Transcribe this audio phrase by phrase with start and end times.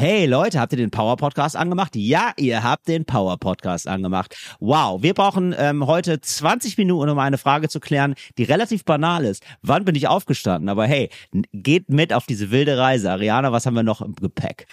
[0.00, 1.94] Hey Leute, habt ihr den Power Podcast angemacht?
[1.94, 4.34] Ja, ihr habt den Power Podcast angemacht.
[4.58, 9.26] Wow, wir brauchen ähm, heute 20 Minuten, um eine Frage zu klären, die relativ banal
[9.26, 9.44] ist.
[9.60, 10.70] Wann bin ich aufgestanden?
[10.70, 11.10] Aber hey,
[11.52, 13.10] geht mit auf diese wilde Reise.
[13.10, 14.66] Ariana, was haben wir noch im Gepäck?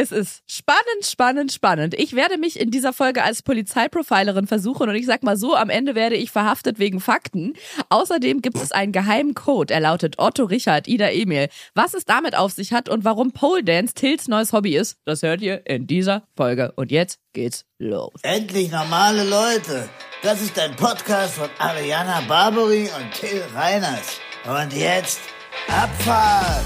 [0.00, 1.92] Es ist spannend, spannend, spannend.
[1.98, 5.70] Ich werde mich in dieser Folge als Polizeiprofilerin versuchen und ich sag mal so, am
[5.70, 7.54] Ende werde ich verhaftet wegen Fakten.
[7.88, 9.74] Außerdem gibt es einen geheimen Code.
[9.74, 11.48] Er lautet Otto Richard Ida Emil.
[11.74, 15.24] Was es damit auf sich hat und warum Pole Dance Tills neues Hobby ist, das
[15.24, 16.70] hört ihr in dieser Folge.
[16.76, 18.20] Und jetzt geht's los.
[18.22, 19.88] Endlich normale Leute.
[20.22, 24.20] Das ist ein Podcast von Ariana Barbary und Till Reiners.
[24.46, 25.18] Und jetzt
[25.66, 26.64] Abfahrt.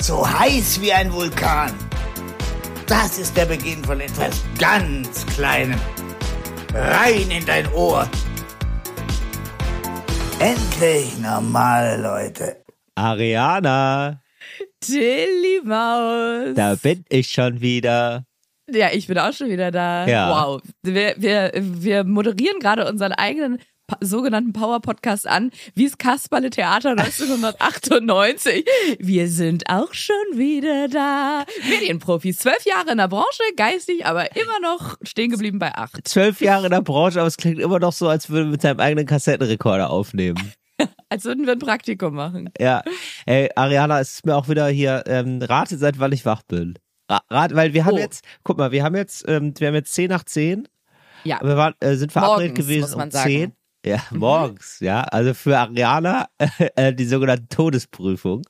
[0.00, 1.72] So heiß wie ein Vulkan.
[2.86, 5.80] Das ist der Beginn von etwas ganz Kleinem.
[6.74, 8.06] Rein in dein Ohr.
[10.38, 12.62] Endlich normale Leute.
[12.94, 14.20] Ariana,
[14.80, 16.54] Tilly Maus.
[16.54, 18.26] da bin ich schon wieder.
[18.70, 20.06] Ja, ich bin auch schon wieder da.
[20.06, 20.30] Ja.
[20.30, 20.62] Wow.
[20.82, 23.60] Wir, wir, wir moderieren gerade unseren eigenen
[24.00, 28.64] sogenannten Power-Podcast an, wie das Kasperle Theater 1998.
[28.98, 31.44] Wir sind auch schon wieder da.
[31.68, 36.06] Medienprofis, zwölf Jahre in der Branche, geistig, aber immer noch stehen geblieben bei acht.
[36.08, 38.62] Zwölf Jahre in der Branche, aber es klingt immer noch so, als würde man mit
[38.62, 40.52] seinem eigenen Kassettenrekorder aufnehmen.
[41.08, 42.50] Als würden wir ein Praktikum machen.
[42.58, 42.82] Ja,
[43.26, 46.74] ey, Ariana, es ist mir auch wieder hier, ähm, rate seit wann ich wach bin.
[47.08, 47.98] Ra- Rat, weil wir haben Oh.
[47.98, 50.66] jetzt, guck mal, wir haben jetzt, ähm, wir haben jetzt 10 nach 10.
[51.22, 51.38] Ja.
[51.42, 53.28] Wir waren, äh, sind verabredet Morgens, gewesen um sagen.
[53.30, 53.52] 10.
[53.84, 55.02] Ja, morgens, ja.
[55.02, 56.28] Also für Ariana
[56.76, 58.42] äh, die sogenannte Todesprüfung.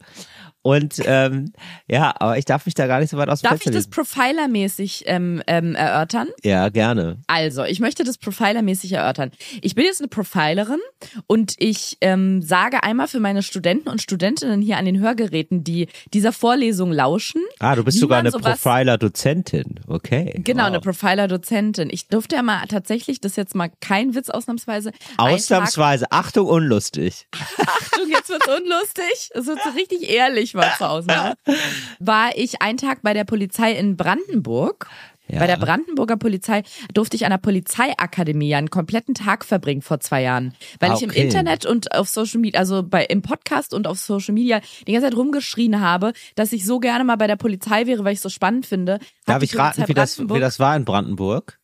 [0.65, 1.53] Und ähm,
[1.87, 3.81] ja, aber ich darf mich da gar nicht so weit aus dem Darf ich Fenster
[3.81, 3.91] das lesen.
[3.91, 6.29] Profiler-mäßig ähm, ähm, erörtern?
[6.43, 7.19] Ja, gerne.
[7.27, 9.31] Also, ich möchte das Profiler-mäßig erörtern.
[9.61, 10.81] Ich bin jetzt eine Profilerin
[11.27, 15.89] und ich ähm, sage einmal für meine Studenten und Studentinnen hier an den Hörgeräten, die
[16.15, 17.42] dieser Vorlesung lauschen.
[17.59, 19.81] Ah, du bist sogar eine Profiler-Dozentin.
[19.87, 20.41] Okay.
[20.45, 20.69] Genau, wow.
[20.69, 21.91] eine Profiler-Dozentin.
[21.91, 24.92] Ich durfte ja mal tatsächlich, das ist jetzt mal kein Witz ausnahmsweise.
[25.19, 27.27] Ausnahmsweise, Achtung, unlustig.
[27.58, 29.31] Achtung, jetzt wird's unlustig.
[29.35, 31.35] Es wird so richtig ehrlich mal zu ausmachen.
[31.98, 34.89] War ich einen Tag bei der Polizei in Brandenburg.
[35.27, 35.39] Ja.
[35.39, 39.98] Bei der Brandenburger Polizei durfte ich an der Polizeiakademie ja einen kompletten Tag verbringen vor
[40.01, 41.23] zwei Jahren, weil Ah, ich im okay.
[41.23, 45.09] Internet und auf Social Media, also bei im Podcast und auf Social Media die ganze
[45.09, 48.23] Zeit rumgeschrien habe, dass ich so gerne mal bei der Polizei wäre, weil ich es
[48.23, 48.98] so spannend finde.
[49.25, 51.59] Darf ich raten, wie das, wie das war in Brandenburg?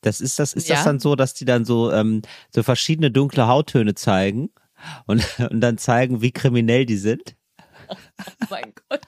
[0.00, 0.84] Das ist das, ist das Ja.
[0.84, 4.48] dann so, dass die dann so, ähm, so verschiedene dunkle Hauttöne zeigen
[5.06, 7.36] und, und dann zeigen, wie kriminell die sind?
[7.88, 7.96] Oh
[8.50, 9.00] mein Gott.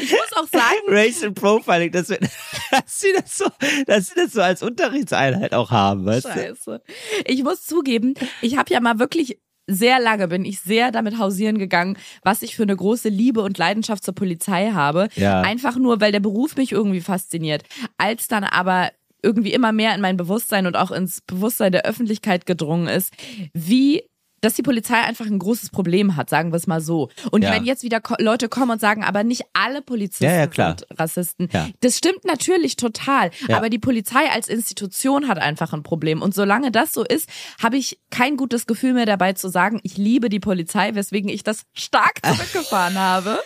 [0.00, 2.22] Ich muss auch sagen, Racial Profiling, das wird,
[2.70, 3.46] dass sie das so,
[3.86, 6.30] dass sie das so als Unterrichtseinheit auch haben, weißt du?
[6.30, 6.82] Scheiße.
[7.24, 11.58] Ich muss zugeben, ich habe ja mal wirklich sehr lange bin ich sehr damit hausieren
[11.58, 15.08] gegangen, was ich für eine große Liebe und Leidenschaft zur Polizei habe.
[15.16, 15.40] Ja.
[15.40, 17.64] Einfach nur, weil der Beruf mich irgendwie fasziniert.
[17.98, 18.90] Als dann aber
[19.22, 23.12] irgendwie immer mehr in mein Bewusstsein und auch ins Bewusstsein der Öffentlichkeit gedrungen ist,
[23.52, 24.04] wie
[24.46, 27.10] dass die Polizei einfach ein großes Problem hat, sagen wir es mal so.
[27.32, 27.50] Und Ja.
[27.52, 30.76] wenn jetzt wieder Leute kommen und sagen, aber nicht alle Polizisten Ja, ja, klar.
[30.78, 31.68] sind Rassisten, Ja.
[31.80, 33.30] das stimmt natürlich total.
[33.52, 36.22] Aber die Polizei als Institution hat einfach ein Problem.
[36.22, 37.28] Und solange das so ist,
[37.62, 41.42] habe ich kein gutes Gefühl mehr dabei zu sagen, ich liebe die Polizei, weswegen ich
[41.42, 43.38] das stark zurückgefahren habe.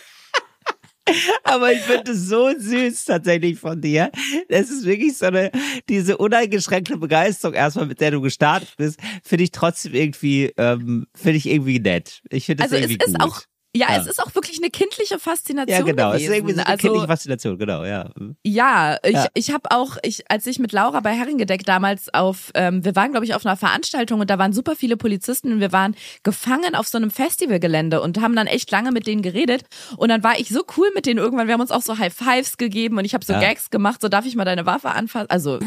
[1.44, 4.10] Aber ich finde es so süß tatsächlich von dir.
[4.48, 5.50] Das ist wirklich so eine,
[5.88, 11.36] diese uneingeschränkte Begeisterung erstmal, mit der du gestartet bist, finde ich trotzdem irgendwie, ähm, finde
[11.38, 12.22] ich irgendwie nett.
[12.30, 13.22] Ich finde Also es irgendwie ist gut.
[13.22, 13.42] auch,
[13.74, 14.00] ja, Ja.
[14.00, 16.08] es ist auch wirklich eine kindliche Faszination ja, genau.
[16.08, 16.30] Es gewesen.
[16.32, 18.10] ist irgendwie so eine also, kindliche Faszination, genau, ja.
[18.44, 19.26] Ja, ich, Ja.
[19.34, 23.12] ich habe auch, ich, als ich mit Laura bei Herringedeck damals auf, ähm, wir waren,
[23.12, 25.94] glaube ich, auf einer Veranstaltung und da waren super viele Polizisten und wir waren
[26.24, 29.62] gefangen auf so einem Festivalgelände und haben dann echt lange mit denen geredet.
[29.96, 32.12] Und dann war ich so cool mit denen irgendwann, wir haben uns auch so High
[32.12, 33.40] Fives gegeben und ich habe so Ja.
[33.40, 35.30] Gags gemacht, so darf ich mal deine Waffe anfassen.
[35.30, 35.60] Also,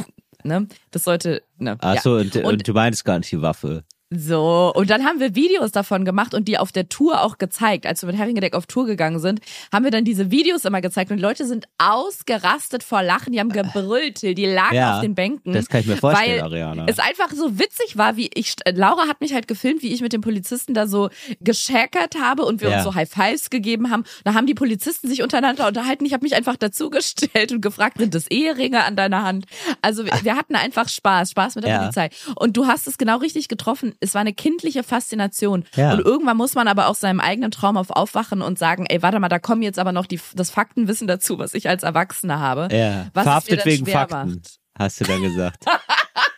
[0.44, 1.78] ne, das sollte, ne.
[1.80, 2.02] Ach ja.
[2.02, 3.84] so, und, und, Und- du meinst gar nicht die Waffe.
[4.16, 7.86] So, und dann haben wir Videos davon gemacht und die auf der Tour auch gezeigt.
[7.86, 9.40] Als wir mit Herringedeck auf Tour gegangen sind,
[9.72, 13.40] haben wir dann diese Videos immer gezeigt und die Leute sind ausgerastet vor Lachen, die
[13.40, 15.54] haben gebrüllt, die lagen Ja, auf den Bänken.
[15.54, 16.86] das kann ich mir vorstellen, weil Ariana.
[16.88, 20.14] Es einfach so witzig war, wie ich, Laura hat mich halt gefilmt, wie ich mit
[20.14, 22.76] den Polizisten da so geschäkert habe und wir Ja.
[22.78, 24.04] uns so High Fives gegeben haben.
[24.24, 26.06] Da haben die Polizisten sich untereinander unterhalten.
[26.06, 29.46] Ich habe mich einfach dazugestellt und gefragt, sind das Eheringe an deiner Hand?
[29.82, 31.80] Also wir, wir hatten einfach Spaß, Spaß mit der Ja.
[31.80, 32.10] Polizei.
[32.36, 33.94] Und du hast es genau richtig getroffen.
[34.04, 35.66] Es war eine kindliche Faszination.
[35.76, 35.94] Ja.
[35.94, 39.20] Und irgendwann muss man aber auch seinem eigenen Traum auf aufwachen und sagen, ey, warte
[39.20, 42.68] mal, da kommen jetzt aber noch die, das Faktenwissen dazu, was ich als Erwachsene habe.
[42.72, 43.08] Ja.
[43.14, 44.60] Was Verhaftet wegen Fakten, macht.
[44.78, 45.66] hast du dann gesagt.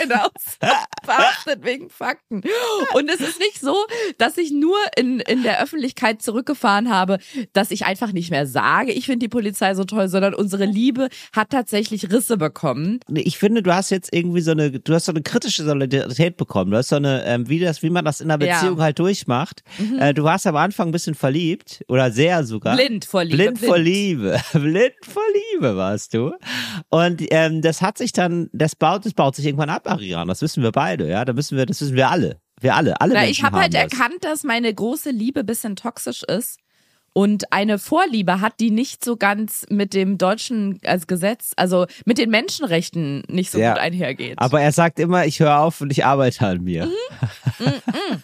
[0.00, 0.26] genau.
[1.04, 2.42] Verhaftet wegen Fakten.
[2.94, 3.76] Und es ist nicht so,
[4.18, 7.18] dass ich nur in, in der Öffentlichkeit zurückgefahren habe,
[7.52, 11.08] dass ich einfach nicht mehr sage, ich finde die Polizei so toll, sondern unsere Liebe
[11.32, 13.00] hat tatsächlich Risse bekommen.
[13.14, 16.70] Ich finde, du hast jetzt irgendwie so eine, du hast so eine kritische Solidarität bekommen.
[16.70, 18.54] Du hast so eine, ähm, wie das, wie man das in einer Ja.
[18.54, 19.62] Beziehung halt durchmacht.
[19.98, 22.76] Äh, du warst am Anfang ein bisschen verliebt oder sehr sogar.
[22.76, 23.36] Blind vor Liebe.
[23.36, 24.40] Blind vor Liebe.
[24.52, 25.22] Blind vor
[25.52, 26.32] Liebe warst du.
[26.88, 30.28] Und ähm, das hat sich dann, das baut, das baut sich irgendwann ab, Ariane.
[30.28, 31.24] Das wissen wir beide, ja.
[31.24, 32.38] Da müssen wir, das wissen wir alle.
[32.60, 33.82] Wir alle, alle Na, Menschen ich habe haben halt das.
[33.82, 36.58] erkannt, dass meine große Liebe bisschen toxisch ist
[37.12, 42.16] und eine Vorliebe hat, die nicht so ganz mit dem deutschen als Gesetz, also mit
[42.18, 43.72] den Menschenrechten nicht so Ja.
[43.72, 44.38] gut einhergeht.
[44.38, 46.86] Aber er sagt immer, ich höre auf und ich arbeite an mir.
[46.86, 46.92] Mhm.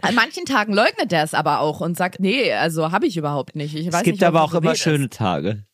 [0.00, 3.56] An manchen Tagen leugnet er es aber auch und sagt, nee, also habe ich überhaupt
[3.56, 3.74] nicht.
[3.74, 5.64] Ich weiß es gibt nicht, aber auch immer schöne Tage.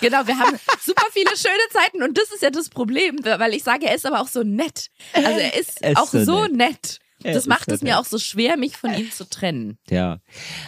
[0.00, 3.64] Genau, wir haben super viele schöne Zeiten und das ist ja das Problem, weil ich
[3.64, 4.90] sage, er ist aber auch so nett.
[5.12, 6.52] Also er ist, ist auch so so nett.
[6.52, 6.98] nett.
[7.22, 9.78] Das macht es mir auch so schwer, mich von ihm zu trennen.
[9.90, 10.18] Ja.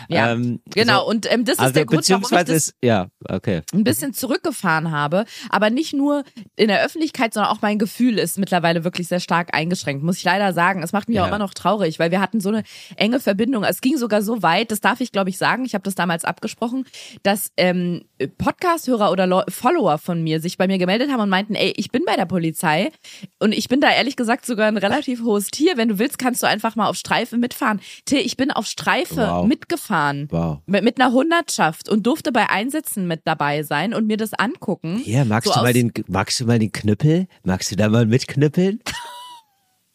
[0.09, 1.01] Ja, Ähm, genau.
[1.03, 3.63] so- und ähm, das ist Also der Grund, warum ich das ist, ja, okay.
[3.73, 6.25] ein bisschen zurückgefahren habe, aber nicht nur
[6.57, 10.25] in der Öffentlichkeit, sondern auch mein Gefühl ist mittlerweile wirklich sehr stark eingeschränkt, muss ich
[10.25, 10.83] leider sagen.
[10.83, 11.25] Es macht mich Ja.
[11.25, 12.63] auch immer noch traurig, weil wir hatten so eine
[12.97, 13.65] enge Verbindung.
[13.65, 16.25] Es ging sogar so weit, das darf ich glaube ich sagen, ich habe das damals
[16.25, 16.85] abgesprochen,
[17.23, 18.05] dass ähm,
[18.39, 21.91] Podcast-Hörer oder Leu- Follower von mir sich bei mir gemeldet haben und meinten, ey, ich
[21.91, 22.91] bin bei der Polizei
[23.39, 25.77] und ich bin da ehrlich gesagt sogar ein relativ hohes Tier.
[25.77, 27.81] Wenn du willst, kannst du einfach mal auf Streife mitfahren.
[28.05, 29.47] Till, ich bin auf Streife Wow.
[29.47, 30.29] mitgefahren.
[30.31, 30.59] Wow.
[30.67, 34.99] Mit, mit einer Hundertschaft und durfte bei Einsätzen mit dabei sein und mir das angucken.
[34.99, 37.27] Hier, magst So du mal den, magst du mal den Knüppel?
[37.45, 38.81] Magst du da mal mitknüppeln?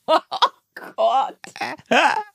[0.06, 1.38] Gott.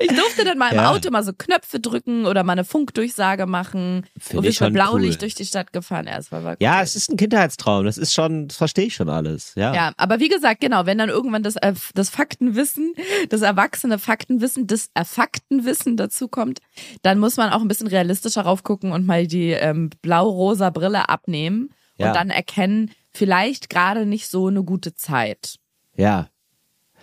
[0.00, 0.90] Ich durfte dann mal im Ja.
[0.90, 4.06] Auto mal so Knöpfe drücken oder mal eine Funkdurchsage machen.
[4.18, 5.18] Find und ich sind schon Blaulicht cool.
[5.20, 6.06] durch die Stadt gefahren.
[6.06, 6.82] Ja, war Ja, cool.
[6.82, 7.84] es ist ein Kindheitstraum.
[7.84, 9.52] Das ist schon, das verstehe ich schon alles.
[9.56, 9.74] Ja.
[9.74, 12.94] Ja, aber wie gesagt, genau, wenn dann irgendwann das, äh, das Faktenwissen,
[13.30, 16.58] das erwachsene Faktenwissen, das Erfaktenwissen dazu kommt,
[17.02, 21.70] dann muss man auch ein bisschen realistischer raufgucken und mal die ähm, blau-rosa Brille abnehmen
[21.96, 22.08] Ja.
[22.08, 25.56] und dann erkennen, vielleicht gerade nicht so eine gute Zeit.
[25.96, 26.28] Ja.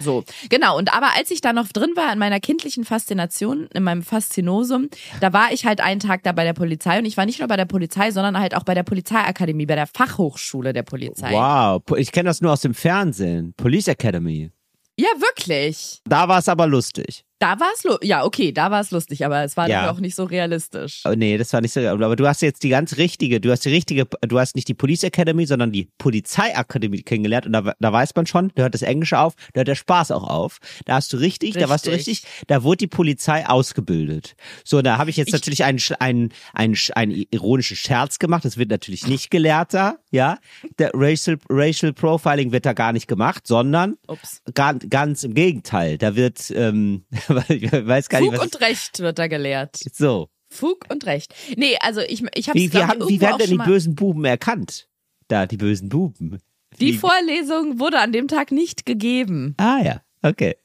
[0.01, 0.77] So, genau.
[0.77, 4.89] Und aber als ich da noch drin war in meiner kindlichen Faszination, in meinem Faszinosum,
[5.19, 7.47] da war ich halt einen Tag da bei der Polizei und ich war nicht nur
[7.47, 11.31] bei der Polizei, sondern halt auch bei der Polizeiakademie, bei der Fachhochschule der Polizei.
[11.31, 11.81] Wow.
[11.97, 13.53] Ich kenne das nur aus dem Fernsehen.
[13.55, 14.51] Police Academy.
[14.97, 16.01] Ja, wirklich.
[16.05, 17.25] Da war es aber lustig.
[17.41, 19.89] Da war es, ja, okay, da war es lustig, aber es war Ja.
[19.91, 21.01] auch nicht so realistisch.
[21.05, 21.79] Oh, nee, das war nicht so.
[21.81, 24.75] Aber du hast jetzt die ganz richtige, du hast die richtige, du hast nicht die
[24.75, 27.47] Police Academy, sondern die Polizeiakademie kennengelernt.
[27.47, 30.11] Und da, da weiß man schon, da hört das Englische auf, da hört der Spaß
[30.11, 30.59] auch auf.
[30.85, 32.23] Da hast du richtig, da warst du Richtig.
[32.25, 34.35] richtig, da wurde die Polizei ausgebildet.
[34.63, 38.45] So, da habe ich jetzt Ich- natürlich einen, einen, einen, einen ironischen Scherz gemacht.
[38.45, 40.37] Das wird natürlich nicht gelehrt da, ja.
[40.77, 44.41] Der Racial, Racial Profiling wird da gar nicht gemacht, sondern Ups.
[44.53, 45.97] ganz, ganz im Gegenteil.
[45.97, 47.05] Da wird, ähm,
[47.49, 49.77] ich weiß gar Fug nicht, was und Recht wird da gelehrt.
[49.93, 50.29] so.
[50.49, 51.33] Fug und Recht.
[51.55, 54.89] Nee, also ich, ich habe Wie, haben, wie werden denn die bösen Buben erkannt?
[55.29, 56.39] Da, die bösen Buben.
[56.79, 59.55] Die Wie- Vorlesung wurde an dem Tag nicht gegeben.
[59.57, 60.55] Ah ja, okay.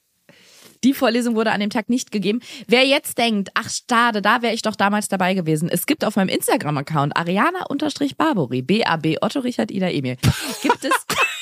[0.87, 2.39] Die Vorlesung wurde an dem Tag nicht gegeben.
[2.65, 5.67] Wer jetzt denkt, ach schade, da wäre ich doch damals dabei gewesen.
[5.67, 10.15] Es gibt auf meinem Instagram-Account Ariana-Barbori, B-A-B, Otto Richard Ida Emil,
[10.61, 10.93] gibt es...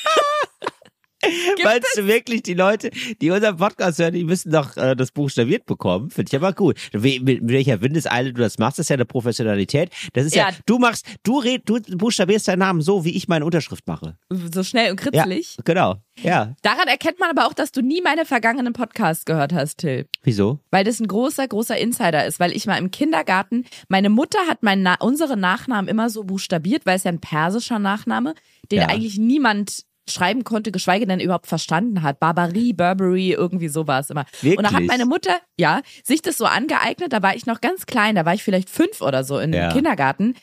[1.64, 2.90] Meinst du wirklich, die Leute,
[3.20, 6.10] die unseren Podcast hören, die müssen doch äh, das buchstabiert bekommen?
[6.10, 6.78] Finde ich aber gut.
[6.92, 9.90] Wie, mit, mit welcher Windeseile du das machst, ist ja eine Professionalität.
[10.12, 10.54] Das ist ja, Ja.
[10.66, 14.16] du machst, du red, du buchstabierst deinen Namen so, wie ich meine Unterschrift mache.
[14.30, 15.56] so schnell und Ja, kritzelig.
[15.64, 15.96] genau.
[16.22, 16.54] Ja.
[16.62, 20.06] Daran erkennt man aber auch, dass du nie meine vergangenen Podcasts gehört hast, Till.
[20.22, 20.60] Wieso?
[20.70, 22.40] Weil das ein großer, großer Insider ist.
[22.40, 26.86] Weil ich mal im Kindergarten, meine Mutter hat meinen Na unseren Nachnamen immer so buchstabiert,
[26.86, 28.34] weil es ja ein persischer Nachname,
[28.72, 28.88] den Ja.
[28.88, 32.20] eigentlich niemand schreiben konnte, geschweige denn überhaupt verstanden hat.
[32.20, 34.24] Barbarie, Burberry, irgendwie so war es immer.
[34.42, 34.88] Und da hat Wirklich?
[34.88, 38.34] meine Mutter, ja, sich das so angeeignet, da war ich noch ganz klein, da war
[38.34, 39.72] ich vielleicht fünf oder so im Ja.
[39.72, 40.34] Kindergarten.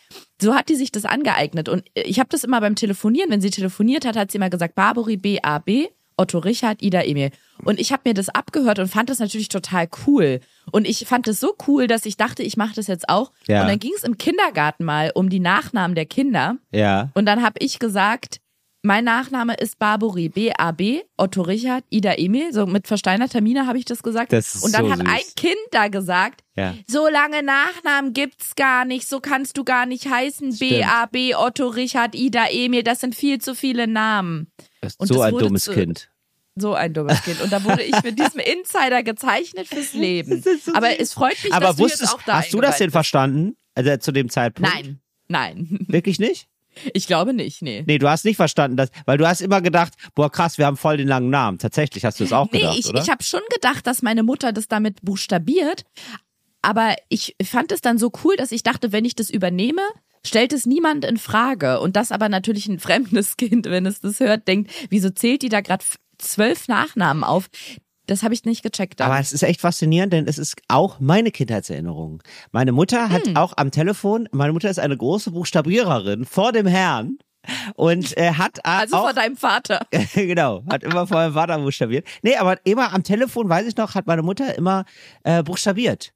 [0.41, 1.69] So hat die sich das angeeignet.
[1.69, 4.75] Und ich habe das immer beim Telefonieren, wenn sie telefoniert hat, hat sie immer gesagt,
[4.75, 7.31] Barbary, B-A-B, Otto Richard, Ida Emil.
[7.63, 10.41] Und ich habe mir das abgehört und fand das natürlich total cool.
[10.71, 13.31] Und ich fand es so cool, dass ich dachte, ich mache das jetzt auch.
[13.47, 13.61] Ja.
[13.61, 16.57] Und dann ging es im Kindergarten mal um die Nachnamen der Kinder.
[16.71, 17.09] Ja.
[17.15, 18.41] Und dann habe ich gesagt,
[18.85, 22.51] mein Nachname ist Barbori, B-A-B, Otto Richard, Ida Emil.
[22.53, 24.33] So mit versteinerter Miene habe ich das gesagt.
[24.33, 25.07] Das ist und dann so hat süß.
[25.09, 26.75] ein Kind da gesagt, Ja.
[26.85, 30.57] so lange Nachnamen gibt's gar nicht, so kannst du gar nicht heißen.
[30.59, 34.51] B-A-B, Otto Richard, Ida Emil, das sind viel zu viele Namen.
[34.97, 36.09] Und so ein dummes zu- Kind.
[36.55, 37.41] So ein dummes Kind.
[37.41, 40.43] Und da wurde ich mit diesem Insider gezeichnet fürs Leben.
[40.63, 42.77] So Aber es freut mich, Aber dass du jetzt wusstest, auch da hast du das
[42.77, 43.55] denn verstanden?
[43.75, 44.29] Also zu dem.
[44.29, 44.71] Zeitpunkt?
[44.71, 44.99] Nein,
[45.29, 45.79] nein.
[45.87, 46.47] Wirklich nicht?
[46.93, 47.83] Ich glaube nicht, nee.
[47.85, 50.77] Nee, du hast nicht verstanden, dass, weil du hast immer gedacht, boah krass, wir haben
[50.77, 51.57] voll den langen Namen.
[51.57, 53.01] Tatsächlich hast du es auch Nee, gedacht, ich, oder?
[53.01, 55.83] ich habe schon gedacht, dass meine Mutter das damit buchstabiert.
[56.61, 59.81] Aber ich fand es dann so cool, dass ich dachte, wenn ich das übernehme,
[60.25, 61.79] stellt es niemand in Frage.
[61.81, 65.49] Und das aber natürlich ein fremdes Kind, wenn es das hört, denkt, wieso zählt die
[65.49, 65.83] da gerade
[66.17, 67.49] zwölf Nachnamen auf?
[68.07, 68.99] Das habe ich nicht gecheckt.
[68.99, 69.09] dann.
[69.11, 72.21] Aber es ist echt faszinierend, denn es ist auch meine Kindheitserinnerung.
[72.51, 73.37] Meine Mutter hat Hm.
[73.37, 77.17] auch am Telefon, meine Mutter ist eine große Buchstabiererin vor dem Herrn
[77.75, 79.85] und äh, hat also auch vor deinem Vater.
[80.13, 82.05] genau, hat immer vor meinem Vater buchstabiert.
[82.21, 84.85] Nee, aber immer am Telefon, weiß ich noch, hat meine Mutter immer
[85.23, 86.13] äh, buchstabiert.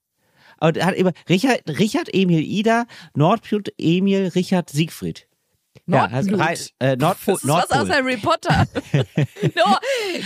[0.59, 5.26] Und hat immer Richard, Richard Emil Ida, Nordblut Emil Richard Siegfried.
[5.85, 6.39] Nordblut.
[6.39, 7.89] Ja, also, äh, Nordpol, Das ist was aus.
[7.89, 8.65] Harry Potter.
[9.55, 9.77] no,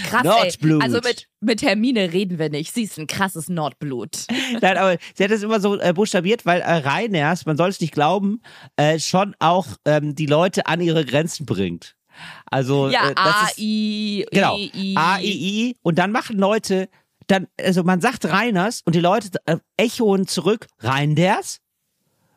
[0.09, 0.81] krass, Nordblut.
[0.81, 0.85] ey.
[0.85, 2.73] Also mit, mit Hermine reden wir nicht.
[2.73, 4.25] Sie ist ein krasses Nordblut.
[4.61, 7.79] Nein, aber sie hat das immer so äh, buchstabiert, weil äh, Reiners, man soll es
[7.81, 8.41] nicht glauben,
[8.75, 11.95] äh, schon auch ähm, die Leute an ihre Grenzen bringt.
[12.45, 14.95] Also Ja, äh, das A, ist, I, genau, E, I.
[14.97, 16.89] A, I, I und dann machen Leute
[17.27, 21.59] dann, also man sagt Reiners und die Leute äh, echoen zurück Reinders.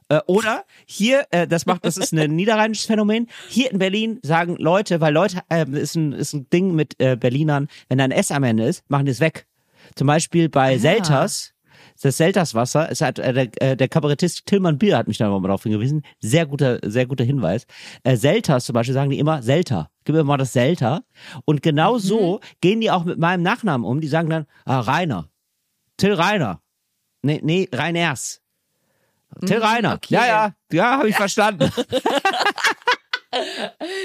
[0.09, 3.29] Äh, oder hier, äh, das macht, das ist ein niederrheinisches Phänomen.
[3.49, 7.17] Hier in Berlin sagen Leute, weil Leute, äh, ist ein, ist ein Ding mit äh,
[7.17, 9.47] Berlinern, wenn da ein S am Ende ist, machen die es weg.
[9.95, 11.55] Zum Beispiel bei Selters,
[12.01, 15.41] das Selterswasser, ist halt, äh, der, äh, der Kabarettist Tillmann Bier hat mich da mal
[15.41, 16.03] darauf hingewiesen.
[16.21, 17.67] Sehr guter, sehr guter Hinweis.
[18.03, 19.91] Äh, Selters zum Beispiel sagen die immer Selter.
[20.05, 21.05] Gib mir mal das Selter.
[21.45, 24.01] Und genau so gehen die auch mit meinem Nachnamen um.
[24.01, 25.31] Die sagen dann, ah, Rainer.
[25.97, 26.61] Till Rainer.
[27.23, 28.44] Nee, nee, Reiners.
[29.41, 29.95] Till Rainer.
[29.95, 30.14] okay.
[30.14, 31.71] Ja, ja, ja, habe ich verstanden.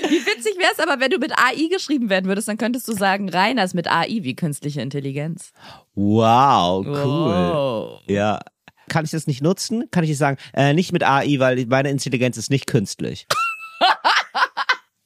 [0.09, 2.93] Wie witzig wäre es aber, wenn du mit AI geschrieben werden würdest, dann könntest du
[2.93, 5.51] sagen, Reiners mit AI wie künstliche Intelligenz.
[5.93, 6.95] Wow, cool.
[6.95, 8.01] Wow.
[8.07, 8.39] Ja.
[8.87, 9.83] Kann ich das nicht nutzen?
[9.91, 13.27] Kann ich nicht sagen, äh, nicht mit AI, weil meine Intelligenz ist nicht künstlich.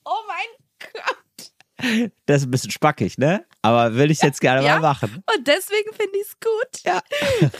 [0.05, 1.51] Oh mein Gott.
[2.25, 3.45] Das ist ein bisschen spackig, ne?
[3.61, 4.75] Aber will ich jetzt gerne Ja.
[4.75, 5.23] mal machen.
[5.35, 6.83] Und deswegen finde ich es gut.
[6.85, 7.01] Ja.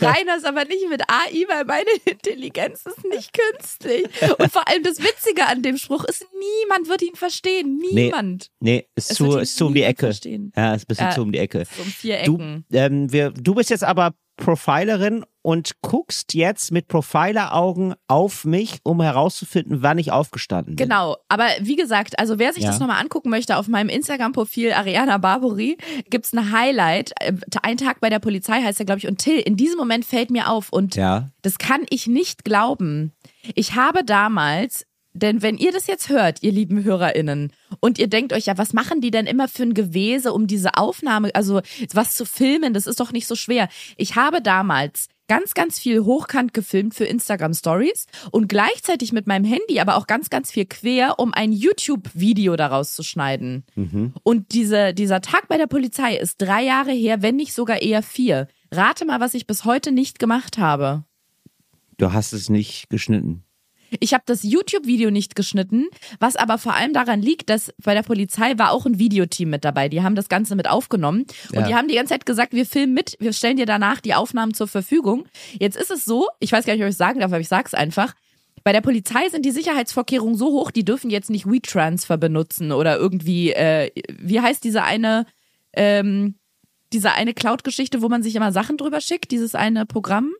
[0.00, 4.04] Reiners aber nicht mit AI, weil meine Intelligenz ist nicht künstlich.
[4.38, 7.78] Und vor allem das Witzige an dem Spruch ist, niemand wird ihn verstehen.
[7.92, 8.50] Niemand.
[8.60, 10.06] Nee, ist Es zu, ist zu um die Ecke.
[10.06, 10.52] verstehen.
[10.56, 11.12] Ja, ist ein bisschen Ja.
[11.14, 11.64] zu um die Ecke.
[11.78, 12.64] Um vier Du, Ecken.
[12.72, 19.02] ähm, wir, du bist jetzt aber Profilerin und guckst jetzt mit Profiler-Augen auf mich, um
[19.02, 20.88] herauszufinden, wann ich aufgestanden bin.
[20.88, 22.70] Genau, aber wie gesagt, also wer sich Ja.
[22.70, 25.76] das nochmal angucken möchte, auf meinem Instagram-Profil Ariana Barbori
[26.08, 27.12] gibt's ein Highlight.
[27.20, 29.06] Äh, Ein Tag bei der Polizei heißt er, glaube ich.
[29.06, 31.30] Und Till, in diesem Moment fällt mir auf und Ja.
[31.42, 33.12] das kann ich nicht glauben.
[33.54, 38.32] Ich habe damals, denn wenn ihr das jetzt hört, ihr lieben HörerInnen, und ihr denkt
[38.32, 41.60] euch, ja, was machen die denn immer für ein Gewese, um diese Aufnahme, also
[41.92, 43.68] was zu filmen, das ist doch nicht so schwer.
[43.96, 49.44] Ich habe damals ganz, ganz viel hochkant gefilmt für Instagram Stories und gleichzeitig mit meinem
[49.44, 53.64] Handy aber auch ganz, ganz viel quer, um ein YouTube-Video daraus zu schneiden.
[54.22, 58.02] Und diese, dieser Tag bei der Polizei ist drei Jahre her, wenn nicht sogar eher
[58.02, 58.48] vier.
[58.70, 61.04] Rate mal, was ich bis heute nicht gemacht habe.
[61.96, 63.44] Du hast es nicht geschnitten.
[64.00, 65.86] Ich habe das YouTube-Video nicht geschnitten,
[66.20, 69.64] was aber vor allem daran liegt, dass bei der Polizei war auch ein Videoteam mit
[69.64, 69.88] dabei.
[69.88, 71.66] Die haben das Ganze mit aufgenommen und Ja.
[71.66, 74.54] die haben die ganze Zeit gesagt, wir filmen mit, wir stellen dir danach die Aufnahmen
[74.54, 75.26] zur Verfügung.
[75.58, 77.48] Jetzt ist es so, ich weiß gar nicht, ob ich es sagen darf, aber ich
[77.48, 78.14] sag's einfach.
[78.64, 82.96] Bei der Polizei sind die Sicherheitsvorkehrungen so hoch, die dürfen jetzt nicht WeTransfer benutzen oder
[82.96, 85.26] irgendwie, äh, wie heißt diese eine,
[85.74, 86.36] ähm,
[86.92, 90.32] diese eine Cloud-Geschichte, wo man sich immer Sachen drüber schickt, dieses eine Programm?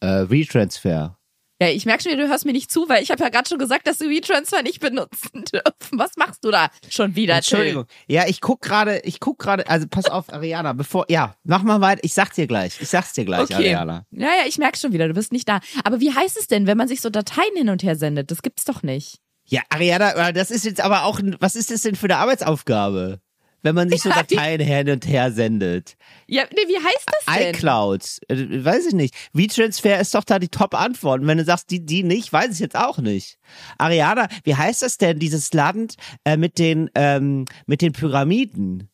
[0.00, 1.17] Äh, Retransfer.
[1.60, 3.58] Ja, ich merke schon, du hörst mir nicht zu, weil ich habe ja gerade schon
[3.58, 5.98] gesagt, dass du WeTransfer nicht benutzen dürfen.
[5.98, 7.36] Was machst du da schon wieder?
[7.36, 7.86] Entschuldigung.
[8.06, 11.80] Ja, ich guck gerade, ich guck gerade, also pass auf, Ariana, bevor, ja, mach mal
[11.80, 12.00] weiter.
[12.04, 12.80] Ich sag's dir gleich.
[12.80, 13.56] Ich sag's dir gleich, Till?
[13.56, 13.74] Okay.
[13.74, 14.06] Ariana.
[14.12, 15.58] Ja, ja, ich merke schon wieder, du bist nicht da.
[15.82, 18.30] Aber wie heißt es denn, wenn man sich so Dateien hin und her sendet?
[18.30, 19.18] Das gibt's doch nicht.
[19.46, 23.20] Ja, Ariana, äh, das ist jetzt aber auch, was ist das denn für eine Arbeitsaufgabe?
[23.62, 25.96] Wenn man sich so Dateien hin und her sendet.
[26.28, 27.54] Ja, nee, wie heißt das denn?
[27.54, 29.14] iCloud, äh, weiß ich nicht.
[29.34, 31.22] V-Transfer ist doch da die Top-Antwort.
[31.22, 33.38] Und wenn du sagst, die, die nicht, weiß ich jetzt auch nicht.
[33.76, 38.88] Ariana, wie heißt das denn, dieses Land äh, mit den, ähm, mit den Pyramiden?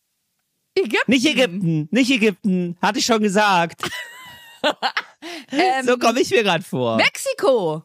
[0.77, 1.11] Ägypten.
[1.11, 3.83] Nicht Ägypten, nicht Ägypten, hatte ich schon gesagt.
[5.53, 6.97] Ähm, So komme ich mir gerade vor.
[6.97, 7.83] Mexiko.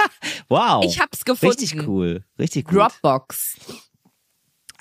[0.48, 0.84] Wow.
[0.84, 1.58] Ich hab's gefunden.
[1.58, 2.76] Richtig cool, richtig gut.
[2.78, 3.56] Dropbox.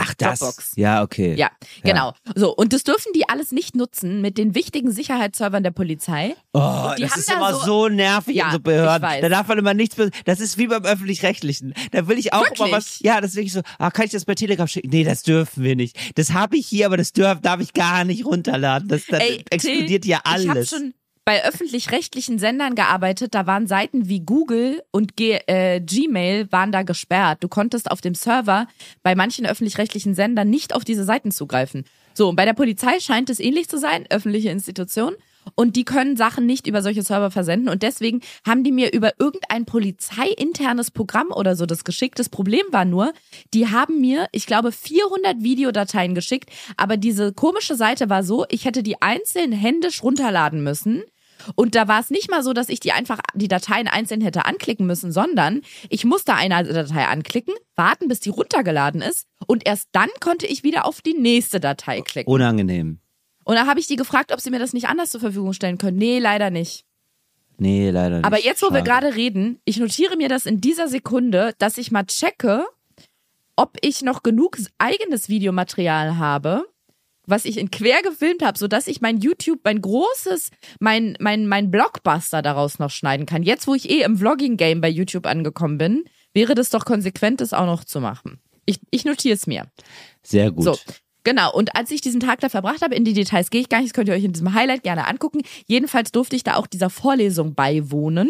[0.04, 0.40] Ach, das.
[0.40, 0.72] Dropbox.
[0.76, 1.36] Ja, okay.
[1.36, 1.50] Ja,
[1.84, 2.14] genau.
[2.36, 6.36] So, und das dürfen die alles nicht nutzen mit den wichtigen Sicherheitsservern der Polizei.
[6.54, 9.22] Oh, die das haben ist da immer so- so, nervig Ja, in so Behörden.
[9.22, 11.74] Da darf man immer nichts, das ist wie beim Öffentlich-Rechtlichen.
[11.92, 12.60] Da will ich auch Wirklich?
[12.60, 14.90] immer was, ja, das ist wirklich so, ah, kann ich das bei Telegram schicken?
[14.90, 15.98] Nee, das dürfen wir nicht.
[16.18, 18.88] Das habe ich hier, aber das dürf, darf ich gar nicht runterladen.
[18.88, 20.70] Das, das Ey, explodiert ja Ich habe alles.
[20.70, 20.94] schon
[21.26, 26.84] bei öffentlich-rechtlichen Sendern gearbeitet, da waren Seiten wie Google und G äh, Gmail waren da
[26.84, 27.44] gesperrt.
[27.44, 28.68] Du konntest auf dem Server
[29.04, 31.86] bei manchen öffentlich-rechtlichen Sendern nicht auf diese Seiten zugreifen.
[32.14, 35.16] So, und bei der Polizei scheint es ähnlich zu sein, öffentliche Institution.
[35.56, 37.70] Und die können Sachen nicht über solche Server versenden.
[37.70, 42.20] Und deswegen haben die mir über irgendein polizeiinternes Programm oder so das geschickt.
[42.20, 43.14] Das Problem war nur,
[43.54, 46.50] die haben mir, ich glaube, 400 Videodateien geschickt.
[46.78, 51.04] Aber diese komische Seite war so, ich hätte die einzeln händisch runterladen müssen.
[51.56, 54.46] Und da war es nicht mal so, dass ich die einfach die Dateien einzeln hätte
[54.46, 59.90] anklicken müssen, sondern ich musste eine Datei anklicken, warten, bis die runtergeladen ist und erst
[59.92, 62.32] dann konnte ich wieder auf die nächste Datei klicken.
[62.32, 63.00] Unangenehm.
[63.52, 65.78] Und da habe ich die gefragt, ob sie mir das nicht anders zur Verfügung stellen
[65.78, 65.98] können.
[65.98, 66.86] Nee, leider nicht.
[67.58, 68.26] Nee, leider nicht.
[68.26, 68.90] Aber jetzt, wo wir Schade.
[68.90, 72.66] gerade reden, ich notiere mir das in dieser Sekunde, dass ich mal checke,
[73.58, 76.64] ob ich noch genug eigenes Videomaterial habe,
[77.26, 81.72] was ich in quer gefilmt habe, sodass ich mein YouTube, mein großes, mein, mein, mein
[81.72, 83.44] Blockbuster daraus noch schneiden kann.
[83.44, 87.52] Jetzt, wo ich eh im Vlogging-Game bei YouTube angekommen bin, wäre das doch konsequent, das
[87.52, 88.40] auch noch zu machen.
[88.66, 89.66] Ich, ich notiere es mir.
[90.24, 90.64] Sehr gut.
[90.64, 90.78] So,
[91.24, 91.54] genau.
[91.54, 93.90] Und als ich diesen Tag da verbracht habe, in die Details gehe ich gar nicht,
[93.90, 95.42] das könnt ihr euch in diesem Highlight gerne angucken.
[95.68, 98.30] Jedenfalls durfte ich da auch dieser Vorlesung beiwohnen.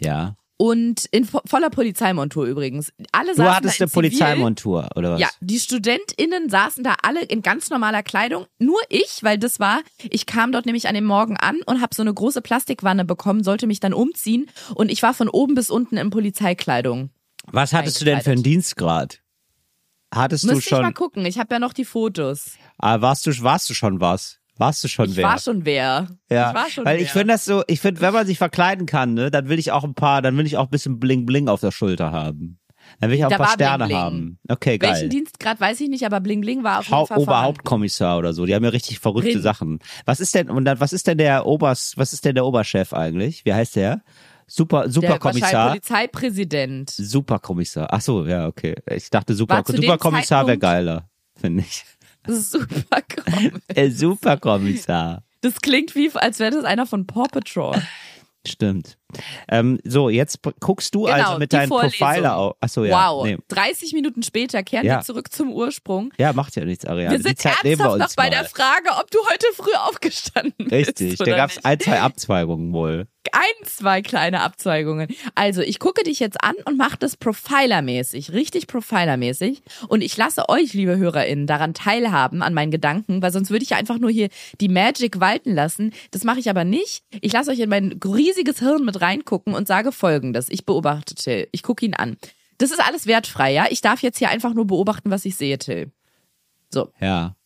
[0.00, 0.36] Ja.
[0.58, 2.90] Und in vo voller Polizeimontur übrigens.
[3.12, 3.90] Alle Du hattest eine.
[3.90, 5.20] Polizeimontur, oder was?
[5.20, 8.46] Ja, die StudentInnen saßen da alle in ganz normaler Kleidung.
[8.58, 11.94] Nur ich, weil das war, ich kam dort nämlich an dem Morgen an und habe
[11.94, 15.68] so eine große Plastikwanne bekommen, sollte mich dann umziehen und ich war von oben bis
[15.68, 17.10] unten in Polizeikleidung.
[17.48, 19.20] Was hattest du denn für einen Dienstgrad?
[20.16, 22.52] Hattest du Müsste ich mal schon, gucken, ich habe ja noch die Fotos.
[22.78, 24.38] ah, warst du, warst du schon was?
[24.58, 25.24] Warst du schon Ich wer?
[25.24, 26.06] war schon wer.
[26.30, 27.02] Ja, Ich war schon weil wer.
[27.04, 29.70] ich finde das so, ich finde, wenn man sich verkleiden kann, ne, dann will ich
[29.70, 32.58] auch ein paar, dann will ich auch ein bisschen Bling Bling auf der Schulter haben.
[33.00, 33.98] Dann will ich auch Da ein paar Sterne Bling Bling.
[33.98, 34.38] haben.
[34.48, 35.08] Okay, Welchen geil.
[35.10, 37.30] Dienstgrad weiß ich nicht, aber Bling Bling war auf jeden Hau Fall vorhanden.
[37.30, 39.42] Oberhauptkommissar oder so, die haben ja richtig verrückte Drin.
[39.42, 39.78] Sachen.
[40.06, 42.92] Was ist denn, und dann, was ist denn der Obers, was ist denn der Oberchef
[42.94, 43.44] eigentlich?
[43.44, 44.02] Wie heißt der?
[44.46, 45.52] Super, Der Superkommissar.
[45.52, 46.90] wahrscheinlich Polizeipräsident.
[46.90, 47.88] Superkommissar.
[47.90, 48.74] Ach so, ja, okay.
[48.90, 51.84] Ich dachte Super, dem Superkommissar wäre geiler, finde ich.
[52.28, 53.60] Super komm.
[53.74, 55.22] Der Superkommissar.
[55.40, 57.80] Das klingt wie, als wäre das einer von Paw Patrol.
[58.46, 58.96] Stimmt.
[59.48, 61.68] Ähm, so, jetzt guckst du Genau, also mit deinem.
[61.70, 62.56] Profiler auf.
[62.60, 63.10] Achso, ja.
[63.10, 63.24] wow.
[63.26, 63.38] Nee.
[63.48, 64.96] 30 Minuten später kehren Ja.
[64.98, 66.12] wir zurück zum Ursprung.
[66.18, 67.16] Ja, macht ja nichts, Ariane.
[67.16, 68.30] Wir sind ernsthaft noch bei mal.
[68.30, 71.20] der Frage, ob du heute früh aufgestanden Richtig, bist.
[71.20, 73.06] da oder gab es ein, zwei Abzweigungen wohl.
[73.32, 75.08] ein, zwei kleine Abzweigungen.
[75.34, 79.62] Also, ich gucke dich jetzt an und mache das profilermäßig, richtig profilermäßig.
[79.88, 83.70] Und ich lasse euch, liebe HörerInnen, daran teilhaben, an meinen Gedanken, weil sonst würde ich
[83.70, 84.28] ja einfach nur hier
[84.60, 85.92] die Magic walten lassen.
[86.12, 87.02] Das mache ich aber nicht.
[87.20, 90.48] Ich lasse euch in mein riesiges Hirn mit reingucken und sage folgendes.
[90.48, 91.48] Ich beobachte Till.
[91.52, 92.16] Ich gucke ihn an.
[92.58, 93.66] Das ist alles wertfrei, ja?
[93.70, 95.90] Ich darf jetzt hier einfach nur beobachten, was ich sehe, Till.
[96.70, 96.90] So.
[97.00, 97.36] Ja.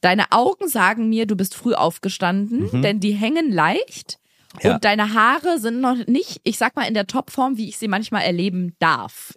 [0.00, 4.27] Deine Augen sagen mir, du bist früh aufgestanden, denn die hängen leicht Mhm.
[4.62, 4.74] Ja.
[4.74, 7.88] und deine Haare sind noch nicht, ich sag mal, in der Topform, wie ich sie
[7.88, 9.32] manchmal erleben darf.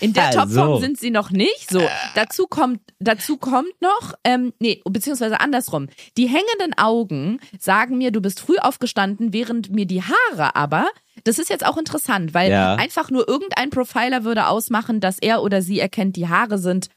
[0.00, 0.76] In der Topform So.
[0.78, 1.70] sind sie noch nicht.
[1.70, 1.82] So,
[2.14, 5.88] dazu kommt, dazu kommt noch, ähm, nee, beziehungsweise andersrum.
[6.16, 10.86] Die hängenden Augen sagen mir, du bist früh aufgestanden, während mir die Haare aber
[11.24, 12.74] das ist jetzt auch interessant, weil Ja.
[12.76, 16.88] einfach nur irgendein Profiler würde ausmachen, dass er oder sie erkennt, die Haare sind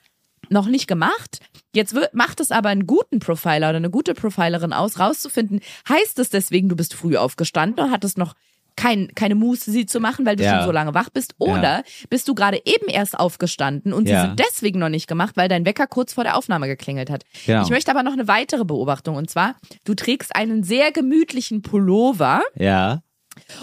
[0.49, 1.39] noch nicht gemacht.
[1.73, 6.19] Jetzt wird, macht es aber einen guten Profiler oder eine gute Profilerin aus, rauszufinden, heißt
[6.19, 8.33] es deswegen, du bist früh aufgestanden und hattest noch
[8.77, 10.55] kein, keine Muße, sie zu machen, weil du Ja.
[10.57, 11.33] schon so lange wach bist?
[11.37, 14.21] Oder bist du gerade eben erst aufgestanden und Ja.
[14.21, 17.23] sie sind deswegen noch nicht gemacht, weil dein Wecker kurz vor der Aufnahme geklingelt hat?
[17.45, 19.55] Ich möchte aber noch eine weitere Beobachtung und zwar,
[19.85, 22.41] du trägst einen sehr gemütlichen Pullover.
[22.55, 23.01] Ja.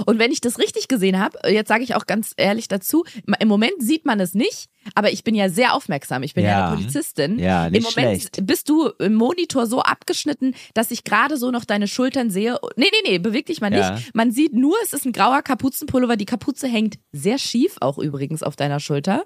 [0.07, 3.05] Und wenn ich das richtig gesehen habe, jetzt sage ich auch ganz ehrlich dazu,
[3.39, 6.23] im Moment sieht man es nicht, aber ich bin ja sehr aufmerksam.
[6.23, 6.67] Ich bin ja, Ja.
[6.69, 7.39] eine Polizistin.
[7.39, 8.47] Ja, nicht Im Moment schlecht.
[8.47, 12.59] bist du im Monitor so abgeschnitten, dass ich gerade so noch deine Schultern sehe.
[12.77, 13.81] Nee, nee, nee, beweg dich mal nicht.
[13.81, 13.99] Ja.
[14.15, 16.17] Man sieht nur, es ist ein grauer Kapuzenpullover.
[16.17, 19.25] Die Kapuze hängt sehr schief auch übrigens auf deiner Schulter.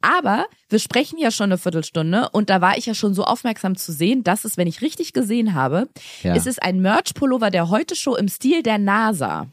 [0.00, 3.76] Aber wir sprechen ja schon eine Viertelstunde und da war ich ja schon so aufmerksam
[3.76, 5.88] zu sehen, dass es, wenn ich richtig gesehen habe,
[6.22, 6.34] Ja.
[6.36, 9.48] es ist ein Merch-Pullover der Heute-Show im Stil der NASA.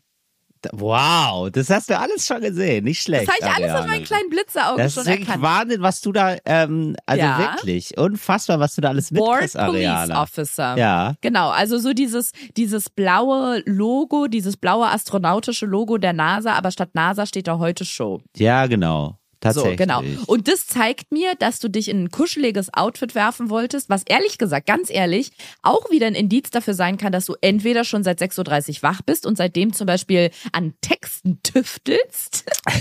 [0.73, 2.83] Wow, das hast du alles schon gesehen.
[2.83, 3.27] Nicht schlecht.
[3.27, 5.43] Das habe ich alles auf meinen kleinen Blitzeraugen Das schon ist wirklich erkannt.
[5.43, 7.39] Wahnsinn, was du da, ähm, also Ja.
[7.39, 10.09] wirklich, unfassbar, was du da alles mitkriegst, Police.
[10.11, 10.77] Officer.
[10.77, 11.15] Ja.
[11.21, 16.89] Genau, also so dieses, dieses blaue Logo, dieses blaue astronautische Logo der NASA, aber statt
[16.93, 18.21] NASA steht da heute Show.
[18.37, 19.17] Ja, genau.
[19.43, 19.77] So, Tatsächlich.
[19.77, 20.03] genau.
[20.27, 24.37] Und das zeigt mir, dass du dich in ein kuscheliges Outfit werfen wolltest, was ehrlich
[24.37, 25.31] gesagt, ganz ehrlich,
[25.63, 29.01] auch wieder ein Indiz dafür sein kann, dass du entweder schon seit 6.30 Uhr wach
[29.01, 32.45] bist und seitdem zum Beispiel an Texten tüftelst.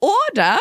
[0.00, 0.58] Oder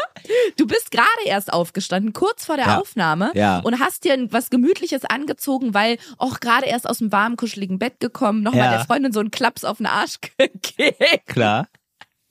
[0.57, 2.79] du bist gerade erst aufgestanden, kurz vor der Ja.
[2.79, 3.59] Aufnahme Ja.
[3.59, 7.99] und hast dir was Gemütliches angezogen, weil auch gerade erst aus dem warmen, kuscheligen Bett
[7.99, 8.77] gekommen, nochmal Ja.
[8.77, 11.67] der Freundin so einen Klaps auf den Arsch gegeben, Klar.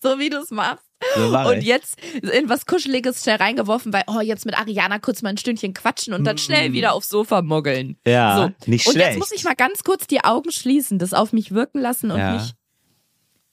[0.00, 0.84] so wie du es machst.
[1.16, 1.64] So Und ich.
[1.64, 5.74] jetzt in was Kuscheliges schnell reingeworfen, weil, oh, jetzt mit Ariana kurz mal ein Stündchen
[5.74, 7.96] quatschen und dann schnell wieder aufs Sofa muggeln.
[8.04, 8.08] Mm.
[8.08, 8.70] Ja, so.
[8.70, 9.08] nicht Und schlecht.
[9.10, 12.18] jetzt muss ich mal ganz kurz die Augen schließen, das auf mich wirken lassen und
[12.18, 12.32] Ja.
[12.34, 12.52] mich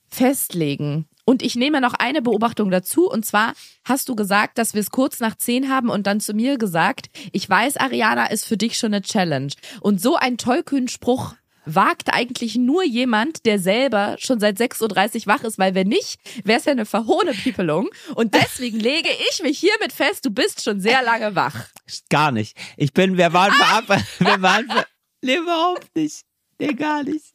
[0.09, 1.07] festlegen.
[1.23, 3.07] Und ich nehme noch eine Beobachtung dazu.
[3.09, 3.53] Und zwar
[3.85, 7.07] hast du gesagt, dass wir es kurz nach zehn haben und dann zu mir gesagt,
[7.31, 9.53] ich weiß, Ariana ist für dich schon eine Challenge.
[9.81, 11.35] Und so ein tollkühnen Spruch
[11.65, 14.81] wagt eigentlich nur jemand, der selber schon seit 6.30
[15.21, 17.89] Uhr wach ist, weil wenn nicht, wäre es ja eine verhohne Piepelung.
[18.15, 21.67] Und deswegen lege ich mich hiermit fest, du bist schon sehr lange wach.
[22.09, 22.57] Gar nicht.
[22.77, 23.81] Ich bin, wir waren Ah!
[23.83, 24.85] verab, wir waren, ver
[25.21, 26.21] nee, überhaupt nicht.
[26.59, 27.25] Nee, gar nicht.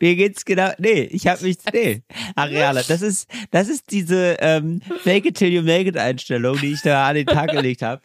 [0.00, 2.02] Mir geht's genau, nee, ich habe mich, nee,
[2.36, 6.72] Ariana, das ist, das ist diese ähm, Fake it till you make it Einstellung, die
[6.72, 8.00] ich da an den Tag gelegt habe,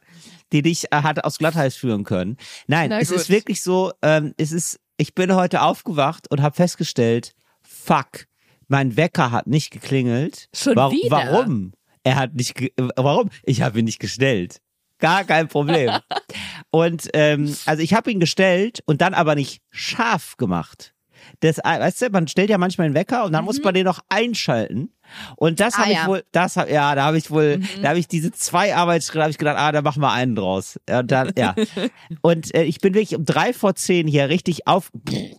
[0.52, 2.36] die dich äh, hat aus Glatteis führen können.
[2.68, 7.34] Nein, es ist wirklich so, ähm, es ist, ich bin heute aufgewacht und habe festgestellt,
[7.64, 8.26] fuck,
[8.68, 10.50] mein Wecker hat nicht geklingelt.
[10.54, 11.12] Schon Wa- wieder?
[11.12, 11.74] Warum?
[12.04, 12.54] Er hat nicht,
[12.96, 13.30] warum?
[13.44, 14.60] Ich habe ihn nicht gestellt.
[15.00, 15.92] Gar kein Problem.
[16.72, 20.94] Und ähm, also ich habe ihn gestellt und dann aber nicht scharf gemacht.
[21.40, 23.86] Das, äh, weißt du, man stellt ja manchmal einen Wecker und dann muss man den
[23.86, 24.92] noch einschalten.
[25.36, 25.78] Und das Mhm.
[25.78, 26.04] Ah, habe ich ja.
[26.04, 26.08] Mhm.
[26.08, 29.32] wohl, das hab, ja, da habe ich wohl, da habe ich diese zwei Arbeitsschritte, habe
[29.32, 30.80] ich gedacht, ah, da machen wir einen draus.
[30.90, 31.54] Und dann, ja.
[32.22, 34.92] Und äh, ich bin wirklich um drei vor zehn hier richtig auf,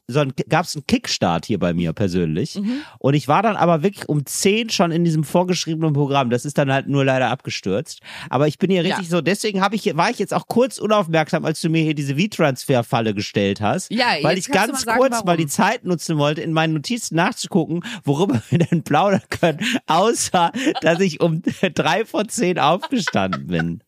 [0.07, 2.57] so ein, gab's einen Kickstart hier bei mir persönlich.
[2.57, 2.81] Mhm.
[2.99, 6.31] Und ich war dann aber wirklich um zehn schon in diesem vorgeschriebenen Programm.
[6.31, 8.01] Das ist dann halt nur leider abgestürzt.
[8.31, 9.11] Aber ich bin hier richtig Ja.
[9.11, 12.17] so, deswegen habe ich, war ich jetzt auch kurz unaufmerksam, als du mir hier diese
[12.17, 13.91] V-Transfer-Falle gestellt hast.
[13.91, 15.27] Ja, weil ich ganz mal sagen, kurz warum.
[15.27, 20.53] mal die Zeit nutzen wollte, in meinen Notizen nachzugucken, worüber wir denn plaudern können, außer,
[20.81, 21.43] dass ich um
[21.75, 23.83] drei vor zehn aufgestanden bin.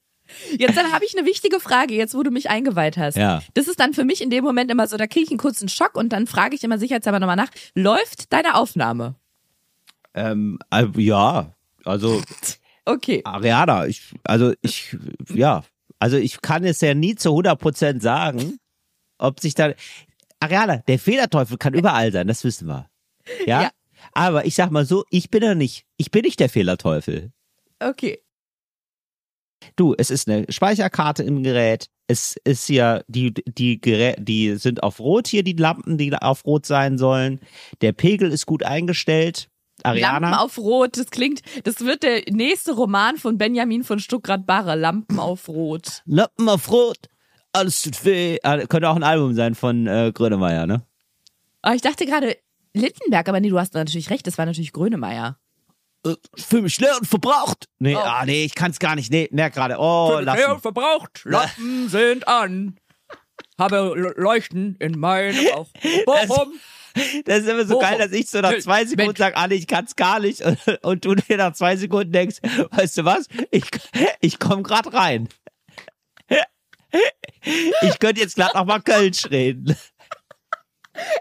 [0.56, 3.16] Jetzt dann habe ich eine wichtige Frage, jetzt wo du mich eingeweiht hast.
[3.16, 3.42] Ja.
[3.54, 5.68] Das ist dann für mich in dem Moment immer so, da kriege ich einen kurzen
[5.68, 9.16] Schock und dann frage ich immer sicherheitshalber nochmal nach, läuft deine Aufnahme?
[10.14, 11.52] Ähm, äh, ja,
[11.84, 12.22] also
[12.84, 13.20] Okay.
[13.24, 14.96] Ariana, ich, also ich,
[15.32, 15.62] ja,
[15.98, 18.58] also ich kann es ja nie zu 100 Prozent sagen,
[19.18, 19.72] ob sich da,
[20.40, 22.88] Ariana, der Fehlerteufel kann überall sein, das wissen wir.
[23.46, 23.62] Ja?
[23.62, 23.70] Ja.
[24.12, 27.32] Aber ich sag mal so, ich bin ja nicht, ich bin nicht der Fehlerteufel.
[27.78, 28.20] Okay.
[29.76, 31.88] Du, es ist eine Speicherkarte im Gerät.
[32.06, 36.44] Es ist hier, die, die Gerä die sind auf Rot hier, die Lampen, die auf
[36.44, 37.40] Rot sein sollen.
[37.82, 39.48] Der Pegel ist gut eingestellt.
[39.82, 40.30] Ariana.
[40.30, 45.18] Lampen auf Rot, das klingt, das wird der nächste Roman von Benjamin von Stuckrad-Barre, Lampen
[45.18, 46.02] auf Rot.
[46.04, 46.98] Lampen auf Rot.
[47.52, 48.38] Alles tut weh.
[48.42, 50.82] Ah, könnte auch ein Album sein von äh, Grönemeyer, ne?
[51.62, 52.36] Aber ich dachte gerade
[52.74, 55.38] Littenberg, aber nee, du hast natürlich recht, das war natürlich Grönemeyer.
[56.06, 57.66] Äh, Für mich leer und verbraucht.
[57.78, 57.98] Nee, Oh.
[58.00, 59.10] ah, nee, ich kann's gar nicht.
[59.12, 59.76] Nee, merk gerade.
[59.78, 60.60] Oh, lassen.
[60.60, 62.78] verbraucht, Lampen sind an.
[63.58, 65.68] Habe Leuchten in meinem Bauch.
[66.06, 66.52] Bochum.
[67.24, 67.88] Das ist immer so Bochum.
[67.90, 70.40] geil, dass ich so nach zwei Sekunden sage, ah, nee, ich kann's gar nicht.
[70.42, 72.38] Und, und du dir nach zwei Sekunden denkst,
[72.70, 73.26] weißt du was?
[73.50, 73.64] Ich,
[74.20, 75.28] ich komm grad rein.
[77.82, 79.76] Ich könnte jetzt glatt noch mal Kölsch reden.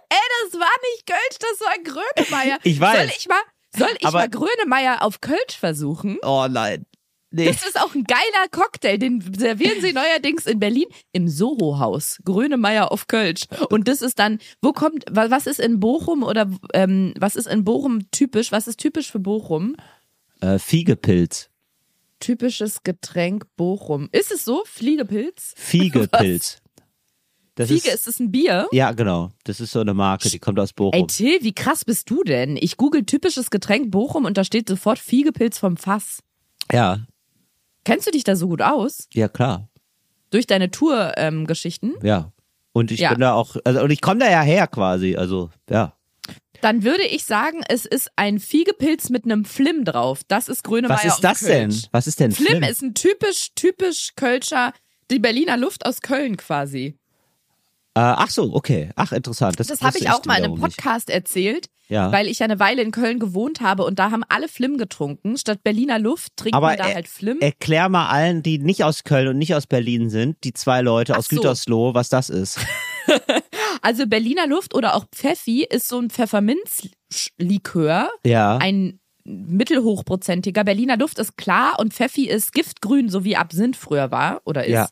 [0.09, 2.59] Ey, das war nicht Kölsch, das war Grönemeyer.
[2.63, 2.97] Ich weiß.
[2.97, 3.41] Soll ich mal,
[3.75, 6.17] soll ich Aber- mal Grönemeyer auf Kölsch versuchen?
[6.23, 6.85] Oh nein.
[7.31, 7.45] Nee.
[7.45, 12.17] Das ist auch ein geiler Cocktail, den servieren sie neuerdings in Berlin im Soho-Haus.
[12.25, 13.43] Grönemeyer auf Kölsch.
[13.69, 17.45] Und das ist dann, wo kommt, wa- was ist in Bochum oder ähm, was ist
[17.47, 18.51] in Bochum typisch?
[18.51, 19.75] Was ist typisch für Bochum?
[20.41, 21.49] Äh, Fiegepilz.
[22.19, 24.09] Typisches Getränk Bochum.
[24.11, 24.63] Ist es so?
[24.65, 25.53] Fliegepilz?
[25.55, 26.57] Fiegepilz.
[27.60, 28.67] Das Fiege, ist, ist es ein Bier?
[28.72, 29.32] ja, genau.
[29.43, 31.08] Das ist so eine Marke, die kommt aus Ey, Bochum.
[31.08, 32.58] Till, wie krass bist du denn?
[32.58, 36.19] Ich google typisches Getränk Bochum und da steht sofort Fiegepilz vom Fass.
[36.72, 37.00] Ja,
[37.86, 39.08] Kennst du dich da so gut aus?
[39.13, 39.69] ja, klar.
[40.32, 41.93] Durch deine Tour-Geschichten?
[42.04, 42.32] Ja.
[42.72, 43.10] Und ich Ja.
[43.10, 45.95] bin da auch, also und ich komme da ja her quasi, also ja.
[46.62, 50.22] Dann würde ich sagen, es ist ein Fiegepilz mit einem Flim drauf.
[50.28, 51.74] Das ist Grönemeyer Was ist das denn?
[51.91, 52.63] Was ist denn Flim, Flim?
[52.63, 54.74] ist ein typisch, typisch Kölscher,
[55.10, 56.98] die Berliner Luft aus Köln quasi.
[57.95, 58.91] Äh, ach so, okay.
[58.95, 59.60] Ach, interessant.
[59.60, 60.78] Das, Das habe ich auch mal in einem wiederum nicht.
[60.78, 62.12] Podcast erzählt, Ja.
[62.12, 65.38] weil ich ja eine Weile in Köln gewohnt habe und da haben alle Flim getrunken.
[65.38, 67.39] Statt Berliner Luft trinkt Aber da er- halt Flim.
[67.39, 71.13] Erklär mal allen, die nicht aus Köln und nicht aus Berlin sind, die zwei Leute
[71.13, 71.36] Ach aus so.
[71.36, 72.60] Gütersloh, was das ist.
[73.82, 78.10] Also Berliner Luft oder auch Pfeffi ist so ein Pfefferminzlikör.
[78.25, 78.58] Ja.
[78.58, 80.63] Ein mittelhochprozentiger.
[80.63, 84.73] Berliner Luft ist klar und Pfeffi ist giftgrün, so wie Absinth früher war oder ist.
[84.73, 84.89] Ja.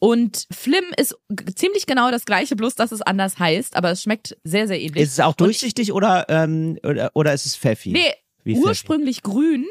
[0.00, 1.16] Und Flim ist
[1.56, 5.02] ziemlich genau das gleiche, bloß dass es anders heißt, aber es schmeckt sehr, sehr ähnlich.
[5.02, 7.90] Ist es auch Und durchsichtig oder, ähm, oder, oder ist es Pfeffi?
[7.90, 8.12] Nee,
[8.44, 8.66] Wie Pfeffi.
[8.66, 9.66] ursprünglich grün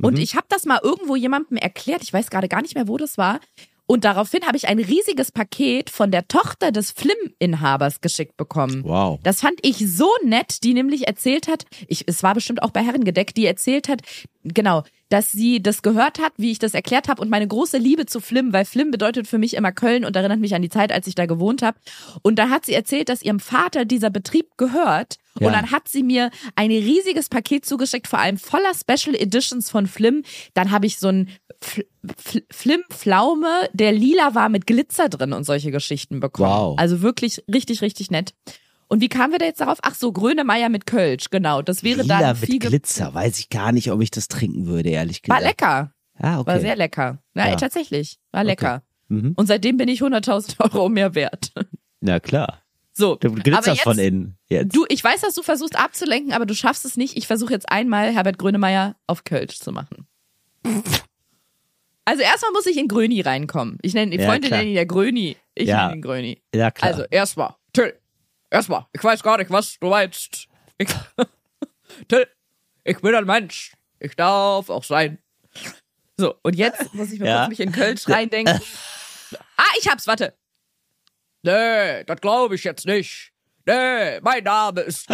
[0.00, 2.96] Und ich habe das mal irgendwo jemandem erklärt, ich weiß gerade gar nicht mehr, wo
[2.96, 3.40] das war.
[3.86, 8.84] Und daraufhin habe ich ein riesiges Paket von der Tochter des Flim-Inhabers geschickt bekommen.
[8.84, 9.18] Wow.
[9.22, 12.82] Das fand ich so nett, die nämlich erzählt hat, ich, es war bestimmt auch bei
[12.82, 14.00] Herrengedeck, die erzählt hat,
[14.44, 18.06] genau, dass sie das gehört hat, wie ich das erklärt habe und meine große Liebe
[18.06, 20.90] zu Flim, weil Flim bedeutet für mich immer Köln und erinnert mich an die Zeit,
[20.90, 21.78] als ich da gewohnt habe.
[22.22, 25.16] Und da hat sie erzählt, dass ihrem Vater dieser Betrieb gehört.
[25.40, 25.46] Ja.
[25.46, 29.86] Und dann hat sie mir ein riesiges Paket zugeschickt, vor allem voller Special Editions von
[29.86, 30.24] Flim.
[30.54, 31.84] Dann habe ich so ein Fl
[32.18, 36.50] Fl Flim-Pflaume, der lila war mit Glitzer drin und solche Geschichten bekommen.
[36.50, 36.78] Wow.
[36.78, 38.34] Also wirklich richtig, richtig nett.
[38.88, 39.78] Und wie kamen wir da jetzt darauf?
[39.82, 41.62] Ach so, Grönemeyer mit Kölsch, genau.
[41.62, 43.14] Das wäre Lila dann mit viel ge- Glitzer.
[43.14, 45.40] Weiß ich gar nicht, ob ich das trinken würde, ehrlich gesagt.
[45.40, 45.92] War lecker.
[46.18, 46.46] Ah, okay.
[46.50, 47.18] War sehr lecker.
[47.34, 47.56] Ja, Ja.
[47.56, 48.18] tatsächlich.
[48.32, 48.82] War lecker.
[49.08, 49.32] Mhm.
[49.36, 51.52] Und seitdem bin ich 100.000 Euro mehr wert.
[52.00, 52.61] Na klar.
[52.94, 53.16] So.
[53.16, 54.38] Du glitzerst jetzt, von innen.
[54.48, 54.74] Jetzt.
[54.76, 57.16] Du, ich weiß, dass du versuchst abzulenken, aber du schaffst es nicht.
[57.16, 60.06] Ich versuche jetzt einmal Herbert Grönemeyer auf Kölsch zu machen.
[62.04, 63.78] Also erstmal muss ich in Gröni reinkommen.
[63.82, 65.36] Ich nenne die Ja, Freunde nennen ihn ja Gröni.
[65.54, 65.84] Ich Ja.
[65.86, 66.42] nenne ihn Gröni.
[66.54, 66.90] ja, klar.
[66.90, 67.94] Also erstmal, Till,
[68.50, 70.48] erstmal, ich weiß gar nicht, was du meinst.
[70.78, 70.88] Ich,
[72.08, 72.26] Till,
[72.84, 73.72] ich bin ein Mensch.
[74.00, 75.18] Ich darf auch sein.
[76.18, 77.38] So, und jetzt muss ich mir Ja.
[77.38, 78.60] kurz mich in Kölsch reindenken.
[79.56, 80.34] ah, ich hab's, warte.
[81.42, 83.32] Nee, das glaube ich jetzt nicht.
[83.66, 85.08] Nee, mein Name ist.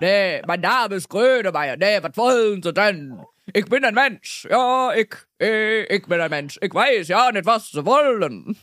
[0.00, 1.76] Nee, mein Name ist Grönemeyer.
[1.76, 3.20] Nee, was wollen Sie denn?
[3.52, 4.46] Ich bin ein Mensch.
[4.50, 6.58] Ja, ich, ich, ich bin ein Mensch.
[6.60, 8.56] Ich weiß ja nicht, was Sie wollen.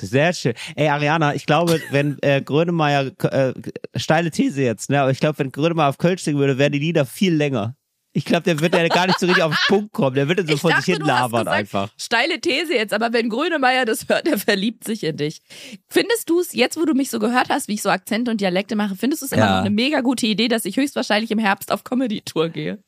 [0.00, 0.54] Sehr schön.
[0.74, 3.54] Ey, Ariana, ich glaube, wenn äh, Grönemeyer, äh,
[3.94, 6.78] steile These jetzt, ne, aber ich glaube, wenn Grönemeyer auf Kölsch singen würde, wären die
[6.78, 7.76] Lieder viel länger.
[8.16, 10.14] Ich glaube, der wird ja gar nicht so richtig auf den Punkt kommen.
[10.14, 11.90] Der würde so Ich von dachte, sich hin labern gesagt, einfach.
[11.98, 15.42] Steile These jetzt, aber wenn Grönemeyer das hört, der verliebt sich in dich.
[15.86, 18.40] Findest du es, jetzt wo du mich so gehört hast, wie ich so Akzente und
[18.40, 19.50] Dialekte mache, findest du es immer Ja.
[19.56, 22.78] noch eine mega gute Idee, dass ich höchstwahrscheinlich im Herbst auf Comedy-Tour gehe?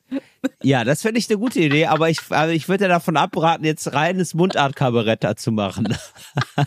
[0.63, 3.67] Ja, das finde ich eine gute Idee, aber ich, also ich würde dir davon abraten,
[3.67, 5.95] jetzt reines Mundart-Kabarett da zu machen.
[6.57, 6.65] Oh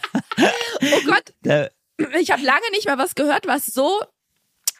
[1.07, 1.33] Gott,
[2.19, 4.01] ich habe lange nicht mehr was gehört, was so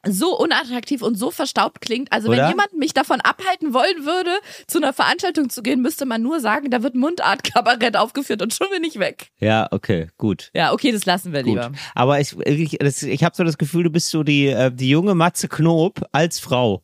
[0.07, 2.11] so unattraktiv und so verstaubt klingt.
[2.11, 2.37] Also Oder?
[2.43, 4.31] wenn jemand mich davon abhalten wollen würde,
[4.67, 8.67] zu einer Veranstaltung zu gehen, müsste man nur sagen, da wird Mundart-Kabarett aufgeführt und schon
[8.71, 9.29] bin ich weg.
[9.39, 10.49] ja, okay, gut.
[10.55, 11.49] Ja, okay, das lassen wir Gut.
[11.55, 11.71] lieber.
[11.93, 14.89] Aber ich, ich, das- ich habe so das Gefühl, du bist so die, äh, die
[14.89, 16.83] junge Matze Knob als Frau.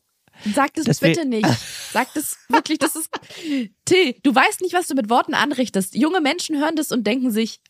[0.54, 1.48] Sag das, Das bitte nicht.
[1.92, 3.08] Sag das wirklich, das ist.
[3.84, 5.96] Till, du weißt nicht, was du mit Worten anrichtest.
[5.96, 7.60] Junge Menschen hören das und denken sich,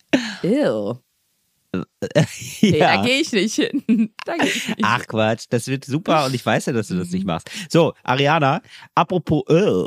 [0.43, 0.97] ew.
[2.63, 3.83] Nee, da gehe ich nicht hin.
[4.25, 4.79] Da ich nicht.
[4.83, 7.51] Ach Quatsch, das wird super und ich weiß ja, dass du das nicht machst.
[7.71, 8.61] So, Ariana,
[8.95, 9.87] apropos, äh,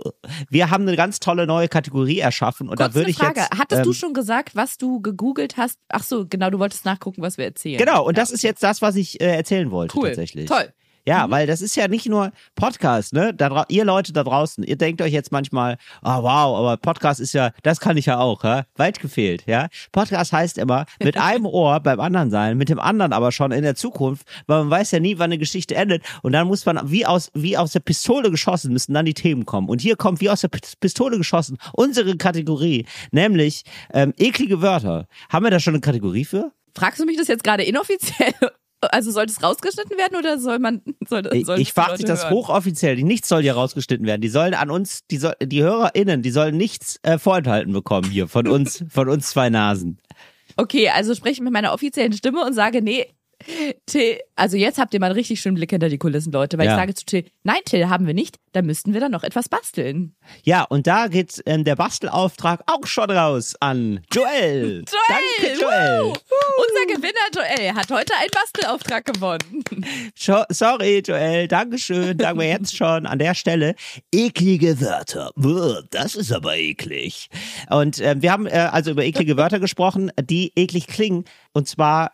[0.50, 3.42] wir haben eine ganz tolle neue Kategorie erschaffen und Kurz da würde ich Frage.
[3.42, 3.58] jetzt.
[3.58, 5.80] Hattest du ähm, schon gesagt, was du gegoogelt hast?
[5.90, 7.78] Ach so, genau, du wolltest nachgucken, was wir erzählen.
[7.78, 10.08] Genau, und das ist jetzt das, was ich äh, erzählen wollte cool.
[10.08, 10.48] tatsächlich.
[10.48, 10.74] Toll.
[11.06, 13.34] Ja, weil das ist ja nicht nur Podcast, ne?
[13.34, 17.34] Da, ihr Leute da draußen, ihr denkt euch jetzt manchmal, oh wow, aber Podcast ist
[17.34, 18.66] ja, das kann ich ja auch, ja?
[18.76, 19.68] Weit gefehlt, ja?
[19.92, 23.64] Podcast heißt immer, mit einem Ohr beim anderen sein, mit dem anderen aber schon in
[23.64, 26.04] der Zukunft, weil man weiß ja nie, wann eine Geschichte endet.
[26.22, 29.46] Und dann muss man wie aus, wie aus der Pistole geschossen, müssen dann die Themen
[29.46, 29.70] kommen.
[29.70, 35.08] Und hier kommt wie aus der Pistole geschossen unsere Kategorie, nämlich ähm, eklige Wörter.
[35.30, 36.52] Haben wir da schon eine Kategorie für?
[36.76, 38.34] Fragst du mich das jetzt gerade inoffiziell?
[38.90, 42.24] Also sollte es rausgeschnitten werden oder soll man soll, Ich, sollen ich frage dich das
[42.24, 42.34] hören?
[42.34, 42.96] hochoffiziell.
[42.96, 44.22] Die nichts soll hier rausgeschnitten werden.
[44.22, 48.28] Die sollen an uns, die, soll, die HörerInnen, die sollen nichts äh, vorenthalten bekommen hier
[48.28, 50.00] von uns, von uns zwei Nasen.
[50.58, 53.06] Okay, also spreche ich mit meiner offiziellen Stimme und sage, nee,
[53.86, 56.66] Till, also jetzt habt ihr mal einen richtig schönen Blick hinter die Kulissen, Leute, weil
[56.66, 56.74] Ja.
[56.74, 59.50] ich sage zu Till, nein, Till, haben wir nicht, da müssten wir dann noch etwas
[59.50, 60.16] basteln.
[60.44, 64.32] Ja, und da geht ähm, der Bastelauftrag auch schon raus an Joel.
[64.62, 64.84] Joel!
[65.10, 66.02] Danke, Joel.
[66.02, 66.16] Woo!
[66.58, 69.64] Unser Gewinner Joel hat heute einen Bastelauftrag gewonnen.
[70.18, 71.48] Scho- Sorry, Joel.
[71.48, 72.18] Dankeschön.
[72.20, 73.76] Sagen wir jetzt schon an der Stelle.
[74.14, 75.32] Eklige Wörter.
[75.92, 77.28] Das ist aber eklig.
[77.70, 81.26] Und ähm, wir haben äh, also über eklige Wörter gesprochen, die eklig klingen.
[81.54, 82.12] Und zwar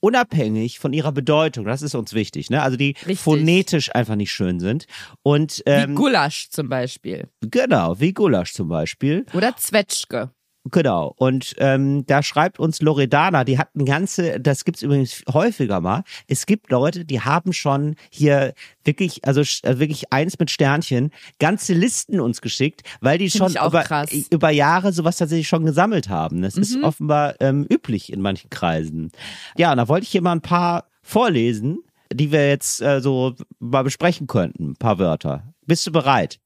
[0.00, 1.64] unabhängig von ihrer Bedeutung.
[1.64, 2.50] Das ist uns wichtig.
[2.50, 2.62] Ne?
[2.62, 3.20] Also die Richtig.
[3.20, 4.86] phonetisch einfach nicht schön sind.
[5.22, 7.28] Und Wie ähm, Gulasch zum Beispiel.
[7.40, 9.26] genau, wie Gulasch zum Beispiel.
[9.34, 10.30] Oder Zwetschge.
[10.70, 11.14] Genau.
[11.16, 16.04] Und ähm, da schreibt uns Loredana, die hat ein ganze, das gibt's übrigens häufiger mal.
[16.28, 18.52] Es gibt Leute, die haben schon hier
[18.84, 23.66] wirklich, also äh, wirklich eins mit Sternchen, ganze Listen uns geschickt, weil die Find schon
[23.66, 24.10] über, krass.
[24.30, 26.42] über Jahre sowas tatsächlich schon gesammelt haben.
[26.42, 26.84] Das ist Mhm.
[26.84, 29.12] offenbar ähm, üblich in manchen Kreisen.
[29.56, 31.78] Ja, und da wollte ich hier mal ein paar vorlesen,
[32.12, 34.72] die wir jetzt äh, so mal besprechen könnten.
[34.72, 35.54] Ein paar Wörter.
[35.64, 36.38] Bist du bereit?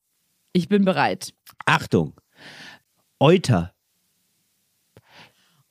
[0.53, 1.35] Ich bin bereit.
[1.67, 2.15] Achtung.
[3.19, 3.74] Euter.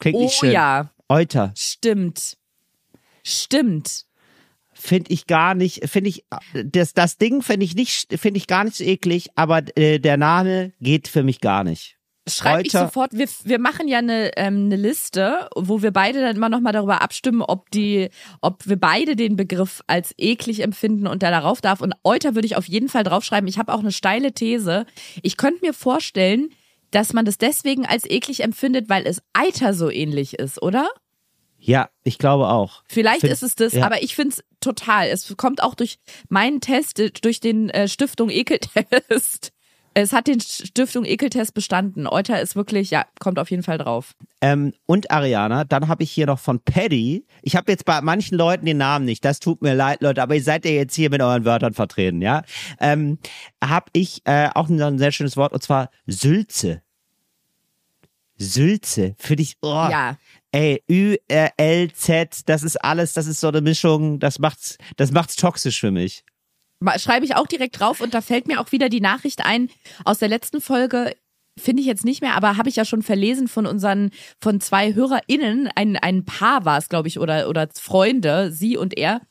[0.04, 0.52] Klingt Oh nicht schön.
[0.52, 1.54] ja, Euter.
[1.58, 2.36] stimmt.
[3.24, 4.04] Stimmt.
[4.74, 6.26] finde ich gar nicht, finde ich,
[6.66, 10.18] das, das Ding finde ich nicht, finde ich gar nicht so eklig, aber äh, der
[10.18, 11.96] Name geht für mich gar nicht.
[12.28, 13.14] Schreibe ich sofort.
[13.14, 16.74] Wir, wir machen ja eine, ähm, eine Liste, wo wir beide dann immer noch mal
[16.74, 18.10] darüber abstimmen, ob die,
[18.42, 21.80] ob wir beide den Begriff als eklig empfinden und der darauf darf.
[21.80, 23.48] Und Euter würde ich auf jeden Fall draufschreiben.
[23.48, 24.86] Ich habe auch eine steile These.
[25.22, 26.50] Ich könnte mir vorstellen,
[26.94, 30.90] dass man das deswegen als eklig empfindet, weil es Eiter so ähnlich ist, oder?
[31.58, 32.84] Ja, ich glaube auch.
[32.88, 33.86] Vielleicht Find- ist es das, ja.
[33.86, 35.08] aber ich finde es total.
[35.08, 35.98] Es kommt auch durch
[36.30, 39.52] meinen Test, äh, durch den äh, Stiftung Ekeltest.
[39.96, 42.08] Es hat den Stiftung Ekeltest bestanden.
[42.08, 44.16] Euter ist wirklich, ja, kommt auf jeden Fall drauf.
[44.42, 47.28] Ähm, und Ariana, dann habe ich hier noch von Paddy.
[47.44, 49.24] Ich habe jetzt bei manchen Leuten den Namen nicht.
[49.24, 52.24] Das tut mir leid, Leute, aber ihr seid ja jetzt hier mit euren Wörtern vertreten,
[52.24, 52.42] ja?
[52.80, 53.20] Ähm,
[53.64, 56.82] habe ich äh, auch ein, ein sehr schönes Wort und zwar Sülze.
[58.46, 59.56] Sülze, finde ich.
[59.62, 60.18] Oh, Ja.
[60.52, 64.78] Ey, Ü, R, L, Z, das ist alles, das ist so eine Mischung, das macht's,
[64.98, 66.24] das macht's toxisch für mich.
[66.98, 69.70] Schreibe ich auch direkt drauf und da fällt mir auch wieder die Nachricht ein
[70.06, 71.16] aus der letzten Folge.
[71.60, 74.10] Finde ich jetzt nicht mehr, aber habe ich ja schon verlesen von unseren,
[74.42, 78.98] von zwei HörerInnen, ein, ein Paar war es, glaube ich, oder, oder Freunde, sie und
[78.98, 79.22] er,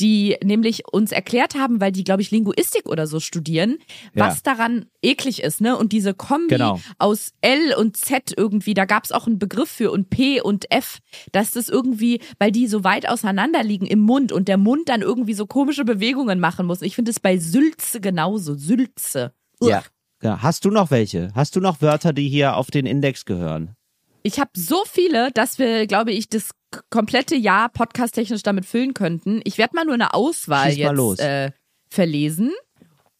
[0.00, 3.76] die nämlich uns erklärt haben, weil die, glaube ich, Linguistik oder so studieren,
[4.14, 4.26] Ja.
[4.26, 5.76] was daran eklig ist, ne?
[5.76, 6.80] Und diese Kombi Genau.
[6.98, 10.70] aus L und Z irgendwie, da gab es auch einen Begriff für und P und
[10.70, 10.98] F,
[11.32, 15.02] dass das irgendwie, weil die so weit auseinander liegen im Mund und der Mund dann
[15.02, 16.80] irgendwie so komische Bewegungen machen muss.
[16.80, 18.54] Ich finde es bei Sülze genauso.
[18.54, 19.32] Sülze.
[19.60, 19.68] Uah.
[19.68, 19.82] Ja.
[20.26, 20.42] Ja.
[20.42, 21.30] Hast du noch welche?
[21.34, 23.76] Hast du noch Wörter, die hier auf den Index gehören?
[24.22, 26.50] Ich habe so viele, dass wir, glaube ich, das
[26.90, 29.40] komplette Jahr podcasttechnisch damit füllen könnten.
[29.44, 31.52] Ich werde mal nur eine Auswahl jetzt äh,
[31.88, 32.52] verlesen.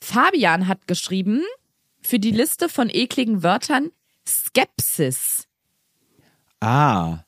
[0.00, 1.42] Fabian hat geschrieben,
[2.02, 3.90] für die Liste von ekligen Wörtern
[4.26, 5.46] Skepsis.
[6.60, 7.20] Ah.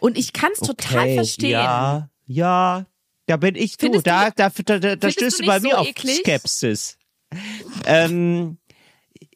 [0.00, 1.14] Und ich kann es total okay.
[1.14, 1.50] verstehen.
[1.52, 2.86] Ja, ja.
[3.26, 4.00] Da bin ich du.
[4.02, 6.18] Da, du- da, da, da, stößt du bei nicht mir so auf eklig?
[6.18, 6.98] Skepsis.
[7.86, 8.58] Ähm,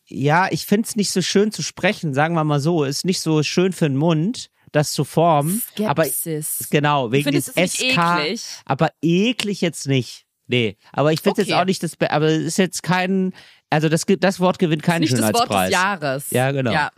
[0.07, 2.85] ja, ich find's nicht so schön zu sprechen, sagen wir mal so.
[2.85, 5.63] Ist nicht so schön für den Mund, das zu formen.
[5.85, 6.69] Aber Skepsis.
[6.71, 7.83] genau, wegen des es SK.
[7.97, 8.43] eklig?
[8.65, 10.25] Aber eklig jetzt nicht.
[10.47, 11.51] Nee, aber ich finde Okay.
[11.51, 13.33] jetzt auch nicht das, Be- aber es ist jetzt kein,
[13.71, 15.69] also das, das Wort gewinnt keinen nicht das Wort Schönheitspreis.
[15.71, 16.31] des Jahres.
[16.31, 16.73] Ja, genau.
[16.73, 16.91] Ja.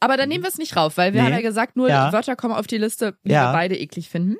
[0.00, 1.28] Aber dann nehmen wir es nicht rauf, weil wir Nee.
[1.28, 2.12] haben ja gesagt, nur Ja.
[2.12, 3.48] Wörter kommen auf die Liste, die Ja.
[3.48, 4.36] wir beide eklig finden.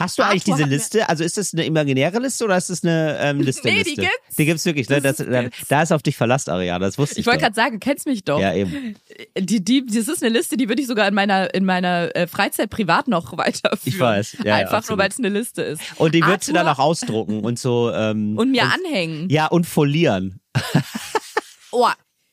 [0.00, 1.08] Hast du eigentlich diese Liste?
[1.08, 3.68] Also ist das eine imaginäre Liste oder ist das eine ähm, Liste?
[3.68, 4.36] Nee, die gibt's.
[4.38, 4.88] Die gibt's wirklich.
[4.88, 5.00] Ne?
[5.00, 6.78] Das Das, ist- da, ist auf dich Verlass, Ariana.
[6.86, 7.20] Das wusste ich.
[7.20, 8.40] Ich wollte gerade sagen, du kennst mich doch.
[8.40, 8.96] Ja, eben.
[9.38, 12.26] Die, die, das ist eine Liste, die würde ich sogar in meiner, in meiner äh,
[12.26, 13.78] Freizeit privat noch weiterführen.
[13.84, 14.36] Ich weiß.
[14.38, 14.98] Ja, ja, Einfach nur, absolut.
[15.00, 15.82] weil es eine Liste ist.
[15.96, 17.90] Und die würdest du dann auch ausdrucken und so.
[17.92, 19.28] Ähm, Und mir anhängen.
[19.28, 20.40] ja, und folieren.
[21.72, 21.86] Oh,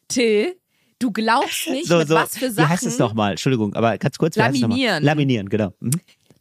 [0.07, 0.55] Till,
[0.99, 2.15] du glaubst nicht, So, mit so.
[2.15, 2.65] was für Sachen.
[2.69, 3.31] Wie heißt es nochmal?
[3.31, 4.35] Entschuldigung, aber ganz kurz.
[4.35, 5.03] Laminieren.
[5.03, 5.73] Laminieren, genau.
[5.79, 5.91] Mhm.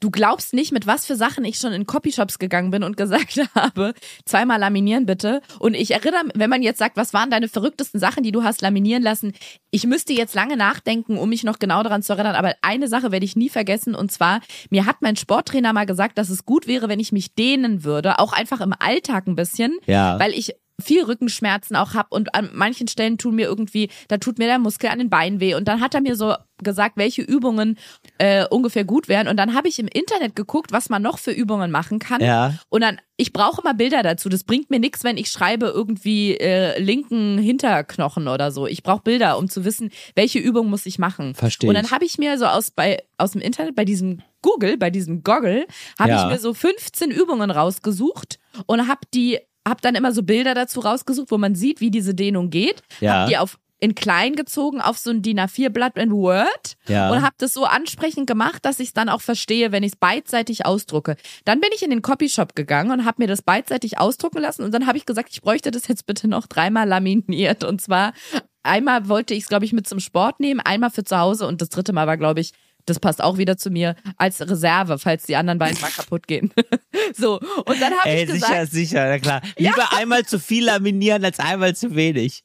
[0.06, 3.40] Du glaubst nicht, mit was für Sachen ich schon in Copyshops gegangen bin und gesagt
[3.56, 3.92] habe,
[4.24, 5.42] zweimal laminieren bitte.
[5.58, 8.62] Und ich erinnere, wenn man jetzt sagt, was waren deine verrücktesten Sachen, die du hast
[8.62, 9.32] laminieren lassen?
[9.72, 12.36] Ich müsste jetzt lange nachdenken, um mich noch genau daran zu erinnern.
[12.36, 13.96] Aber eine Sache werde ich nie vergessen.
[13.96, 17.34] Und zwar, mir hat mein Sporttrainer mal gesagt, dass es gut wäre, wenn ich mich
[17.34, 18.20] dehnen würde.
[18.20, 19.76] Auch einfach im Alltag ein bisschen.
[19.86, 20.20] Ja.
[20.20, 24.38] Weil ich viel Rückenschmerzen auch hab und an manchen Stellen tun mir irgendwie, da tut
[24.38, 27.22] mir der Muskel an den Beinen weh und dann hat er mir so gesagt, welche
[27.22, 27.78] Übungen
[28.18, 31.30] äh, ungefähr gut wären und dann habe ich im Internet geguckt, was man noch für
[31.30, 32.54] Übungen machen kann Ja.
[32.68, 36.36] und dann, ich brauche immer Bilder dazu, das bringt mir nichts, wenn ich schreibe irgendwie
[36.36, 40.98] äh, linken Hinterknochen oder so, ich brauche Bilder, um zu wissen, welche Übung muss ich
[40.98, 41.34] machen.
[41.34, 44.76] Versteh Und dann habe ich mir so aus, bei, aus dem Internet, bei diesem Google,
[44.76, 45.66] bei diesem Goggle,
[45.98, 46.22] habe Ja.
[46.22, 50.80] ich mir so 15 Übungen rausgesucht und habe die hab dann immer so Bilder dazu
[50.80, 52.82] rausgesucht, wo man sieht, wie diese Dehnung geht.
[53.00, 53.22] Ja.
[53.22, 57.10] Hab die auf in klein gezogen auf so ein DIN A4-Blatt in Word Ja.
[57.10, 59.96] und habe das so ansprechend gemacht, dass ich es dann auch verstehe, wenn ich es
[59.96, 61.16] beidseitig ausdrucke.
[61.44, 64.72] Dann bin ich in den Copyshop gegangen und habe mir das beidseitig ausdrucken lassen und
[64.72, 68.14] dann habe ich gesagt, ich bräuchte das jetzt bitte noch dreimal laminiert und zwar
[68.62, 71.60] einmal wollte ich es glaube ich mit zum Sport nehmen, einmal für zu Hause und
[71.60, 72.52] das dritte Mal war glaube ich
[72.86, 76.52] das passt auch wieder zu mir als Reserve, falls die anderen beiden mal kaputt gehen.
[77.14, 79.42] so, und dann habe ich gesagt, sicher, sicher, na klar.
[79.56, 82.42] Lieber einmal zu viel laminieren als einmal zu wenig.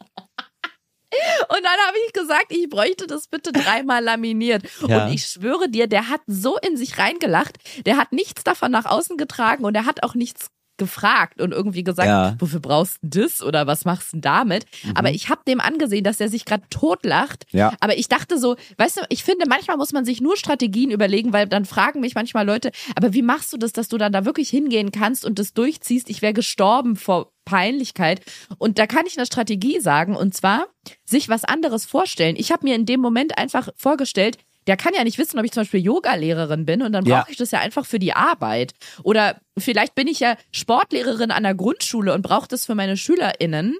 [1.49, 4.63] Und dann habe ich gesagt, ich bräuchte das bitte dreimal laminiert.
[4.87, 5.05] Ja.
[5.05, 7.57] Und ich schwöre dir, der hat so in sich reingelacht.
[7.85, 10.47] Der hat nichts davon nach außen getragen und er hat auch nichts
[10.81, 12.35] gefragt und irgendwie gesagt, Ja.
[12.39, 14.65] wofür brauchst du das oder was machst du damit?
[14.95, 17.45] Aber ich habe dem angesehen, dass er sich gerade totlacht.
[17.51, 17.71] Ja.
[17.79, 21.33] Aber ich dachte so, weißt du, ich finde, manchmal muss man sich nur Strategien überlegen,
[21.33, 24.25] weil dann fragen mich manchmal Leute, aber wie machst du das, dass du dann da
[24.25, 26.09] wirklich hingehen kannst und das durchziehst?
[26.09, 28.21] Ich wäre gestorben vor Peinlichkeit.
[28.57, 30.65] Und da kann ich eine Strategie sagen, und zwar
[31.05, 32.35] sich was anderes vorstellen.
[32.37, 34.37] Ich habe mir in dem Moment einfach vorgestellt,
[34.67, 37.19] der kann ja nicht wissen, ob ich zum Beispiel Yoga-Lehrerin bin und dann Ja.
[37.21, 38.73] brauche ich das ja einfach für die Arbeit.
[39.03, 43.75] Oder vielleicht bin ich ja Sportlehrerin an der Grundschule und brauche das für meine SchülerInnen.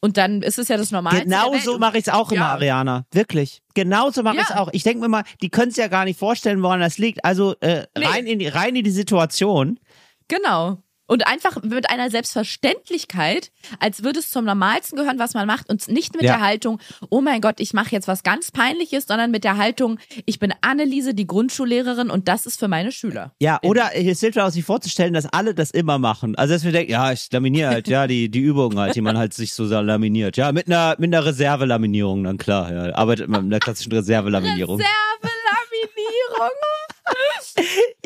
[0.00, 1.24] Und dann ist es ja das Normalste.
[1.24, 1.62] Genau der Welt.
[1.64, 2.52] so mache ich es auch immer, Ja.
[2.52, 3.06] Ariana.
[3.12, 3.62] Wirklich.
[3.74, 4.42] Genau so mache Ja.
[4.42, 4.68] ich es auch.
[4.72, 7.24] Ich denke mir mal, die können es ja gar nicht vorstellen, woran das liegt.
[7.24, 8.04] Also äh, Nee.
[8.04, 9.80] rein, in die, rein in die Situation.
[10.28, 10.82] Genau.
[11.06, 13.50] Und einfach mit einer Selbstverständlichkeit,
[13.80, 15.68] als würde es zum Normalsten gehören, was man macht.
[15.68, 16.34] Und nicht mit Ja.
[16.36, 16.80] der Haltung,
[17.10, 20.52] oh mein Gott, ich mache jetzt was ganz Peinliches, sondern mit der Haltung, ich bin
[20.62, 23.32] Anneliese, die Grundschullehrerin und das ist für meine Schüler.
[23.40, 26.34] Ja, oder es hilft auch, sich vorzustellen, dass alle das immer machen.
[26.36, 29.16] Also dass wir denken, ja, ich laminiere halt, ja, die, die Übungen halt, die man
[29.16, 30.36] halt sich so laminiert.
[30.36, 32.94] Ja, mit einer, mit einer Reservelaminierung, dann klar, ja.
[32.94, 34.76] Arbeitet man mit einer klassischen Reservelaminierung.
[34.80, 34.86] Reservelaminierung.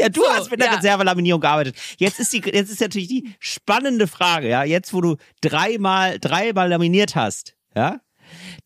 [0.01, 0.75] Ja, du So, hast mit der ja.
[0.77, 1.77] Reservelaminierung gearbeitet.
[1.99, 6.69] Jetzt ist die, jetzt ist natürlich die spannende Frage, ja, jetzt wo du dreimal, dreimal
[6.69, 8.01] laminiert hast, ja,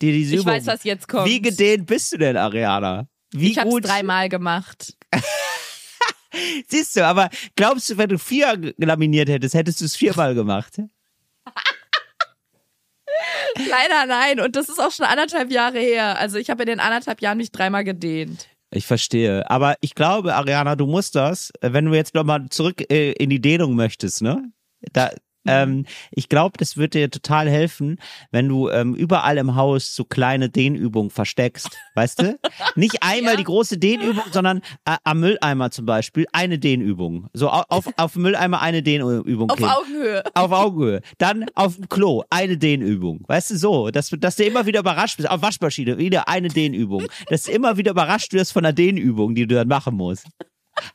[0.00, 0.52] dir diese Ich Übung.
[0.54, 1.26] weiß, was jetzt kommt.
[1.28, 3.06] Wie gedehnt bist du denn, Ariana?
[3.32, 3.84] Wie ich habe es gut?
[3.86, 4.94] dreimal gemacht.
[6.68, 10.74] Siehst du, aber glaubst du, wenn du vier laminiert hättest, hättest du es viermal gemacht?
[13.56, 14.40] Leider nein.
[14.40, 16.18] Und das ist auch schon anderthalb Jahre her.
[16.18, 18.48] Also ich habe in den anderthalb Jahren mich dreimal gedehnt.
[18.70, 19.48] Ich verstehe.
[19.50, 23.30] Aber ich glaube, Ariana, du musst das, äh, wenn du jetzt nochmal zurück äh, in
[23.30, 24.50] die Dehnung möchtest, ne?
[24.92, 25.10] Da,
[25.46, 27.98] ähm, ich glaube, das wird dir total helfen,
[28.30, 32.38] wenn du ähm, überall im Haus so kleine Dehnübungen versteckst, weißt du?
[32.76, 33.36] Nicht einmal Ja.
[33.38, 37.28] die große Dehnübung, sondern äh, am Mülleimer zum Beispiel eine Dehnübung.
[37.32, 39.50] So au- auf, auf Mülleimer eine Dehnübung.
[39.50, 39.62] Auf.
[39.62, 40.22] Augenhöhe.
[40.34, 41.00] Auf Augenhöhe.
[41.18, 43.22] Dann auf dem Klo eine Dehnübung.
[43.26, 45.28] Weißt du, so, dass, du- dass du immer wieder überrascht bist.
[45.30, 47.06] Auf Waschmaschine wieder eine Dehnübung.
[47.28, 50.26] Dass du immer wieder überrascht wirst von der Dehnübung, die du dann machen musst.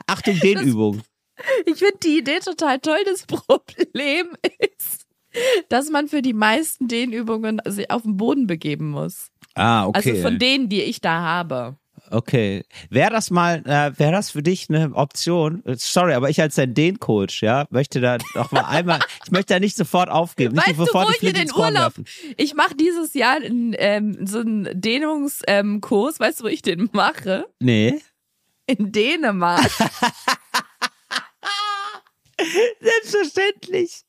[0.07, 1.01] Achtung, Dehnübung.
[1.65, 2.99] Ich finde die Idee total toll.
[3.05, 5.05] Das Problem ist,
[5.69, 9.27] dass man für die meisten Dehnübungen sich auf den Boden begeben muss.
[9.55, 10.11] Ah, okay.
[10.11, 11.77] Also von denen, die ich da habe.
[12.11, 12.63] okay.
[12.89, 15.63] Wäre das mal, äh, wäre das für dich eine Option?
[15.65, 19.53] Äh, Sorry, aber ich als dein Dehncoach, ja, möchte da noch mal einmal, ich möchte
[19.53, 20.55] da nicht sofort aufgeben.
[20.55, 22.05] Nicht Weißt du, sofort wo ich in Flinte den Urlaub, werfen.
[22.37, 26.89] ich mache dieses Jahr einen, ähm, so einen Dehnungskurs, ähm, weißt du, wo ich den
[26.93, 27.45] mache?
[27.59, 27.99] Nee.
[28.65, 29.69] In Dänemark.
[32.81, 34.03] Selbstverständlich.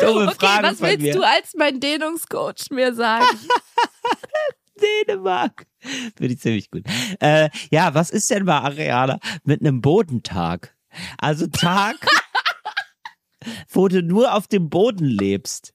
[0.00, 1.12] Dumme Okay, Frage was willst mir.
[1.14, 3.26] du als mein Dehnungscoach mir sagen?
[5.06, 5.66] Dänemark.
[5.80, 6.84] Finde ich ziemlich gut.
[7.20, 10.74] Äh, ja, was ist denn bei Ariana mit einem Bodentag?
[11.18, 11.96] Also Tag,
[13.68, 15.72] wo du nur auf dem Boden lebst.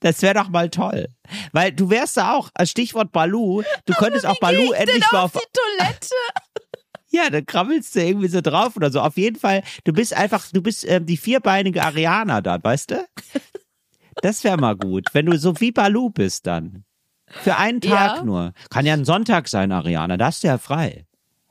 [0.00, 1.08] Das wäre doch mal toll.
[1.52, 5.36] Weil du wärst da auch, als Stichwort Balu, du könntest auch Balu endlich mal auf,
[5.36, 6.14] auf die Toilette.
[7.10, 9.00] Ja, dann krabbelst du irgendwie so drauf oder so.
[9.00, 13.06] Auf jeden Fall, du bist einfach, du bist ähm, die vierbeinige Ariana da, weißt du?
[14.22, 16.84] Das wäre mal gut, wenn du so wie Balu bist dann.
[17.28, 18.24] Für einen Tag Ja.
[18.24, 18.52] nur.
[18.70, 21.06] Kann ja ein Sonntag sein, Ariana, da hast du ja frei.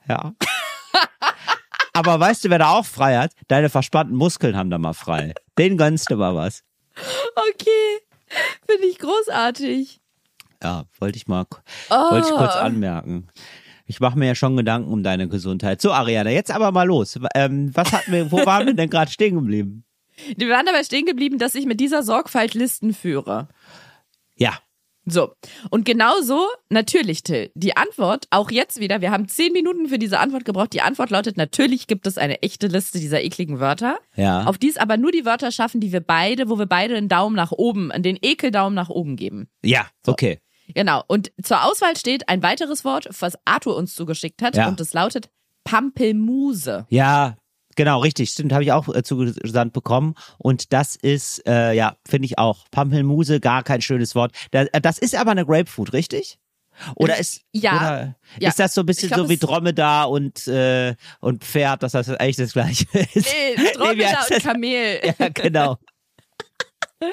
[0.07, 0.34] Ja.
[1.93, 3.32] Aber weißt du, wer da auch frei hat?
[3.47, 5.34] Deine verspannten Muskeln haben da mal frei.
[5.57, 6.64] Den gönnst du mal was.
[7.53, 7.99] Okay.
[8.70, 9.99] Finde ich großartig.
[10.62, 11.45] Ja, wollte ich mal,
[11.89, 12.12] Oh.
[12.12, 13.28] wollte ich kurz anmerken.
[13.89, 15.81] Ich mache mir ja schon Gedanken um deine Gesundheit.
[15.81, 17.19] So, Ariana, jetzt aber mal los.
[17.33, 19.83] Ähm, was hatten wir, wo waren wir denn gerade stehen geblieben?
[20.37, 23.47] Wir waren dabei stehen geblieben, dass ich mit dieser Sorgfalt Listen führe.
[24.35, 24.59] Ja,
[25.05, 25.33] So.
[25.71, 29.97] Und genau so, natürlich, Till, die Antwort, auch jetzt wieder, wir haben zehn Minuten für
[29.97, 30.73] diese Antwort gebraucht.
[30.73, 33.97] Die Antwort lautet, natürlich gibt es eine echte Liste dieser ekligen Wörter.
[34.15, 34.43] Ja.
[34.43, 37.09] Auf die es aber nur die Wörter schaffen, die wir beide, wo wir beide einen
[37.09, 39.47] Daumen nach oben, den Ekeldaumen nach oben geben.
[39.63, 40.39] ja, okay.
[40.74, 41.03] Genau.
[41.07, 44.55] Und zur Auswahl steht ein weiteres Wort, was Arthur uns zugeschickt hat.
[44.55, 44.67] Ja.
[44.67, 45.30] Und es lautet
[45.63, 46.86] Pampelmuse.
[46.89, 47.36] Ja,
[47.76, 48.30] genau, richtig.
[48.30, 50.15] Stimmt, habe ich auch äh, zugesandt bekommen.
[50.38, 52.65] Und das ist, äh, ja, finde ich auch.
[52.72, 54.34] Pampelmuse, gar kein schönes Wort.
[54.51, 56.38] Da, äh, das ist aber eine Grapefruit, richtig?
[56.95, 57.76] Oder ist, Ja.
[57.76, 58.49] oder Ja.
[58.49, 62.07] ist das so ein bisschen glaub, so wie Dromedar und, äh, und Pferd, dass das
[62.09, 63.28] eigentlich das gleiche ist?
[63.28, 64.43] Nee, Dromedar heißt und das?
[64.43, 64.99] Kamel.
[65.20, 65.78] Ja, genau.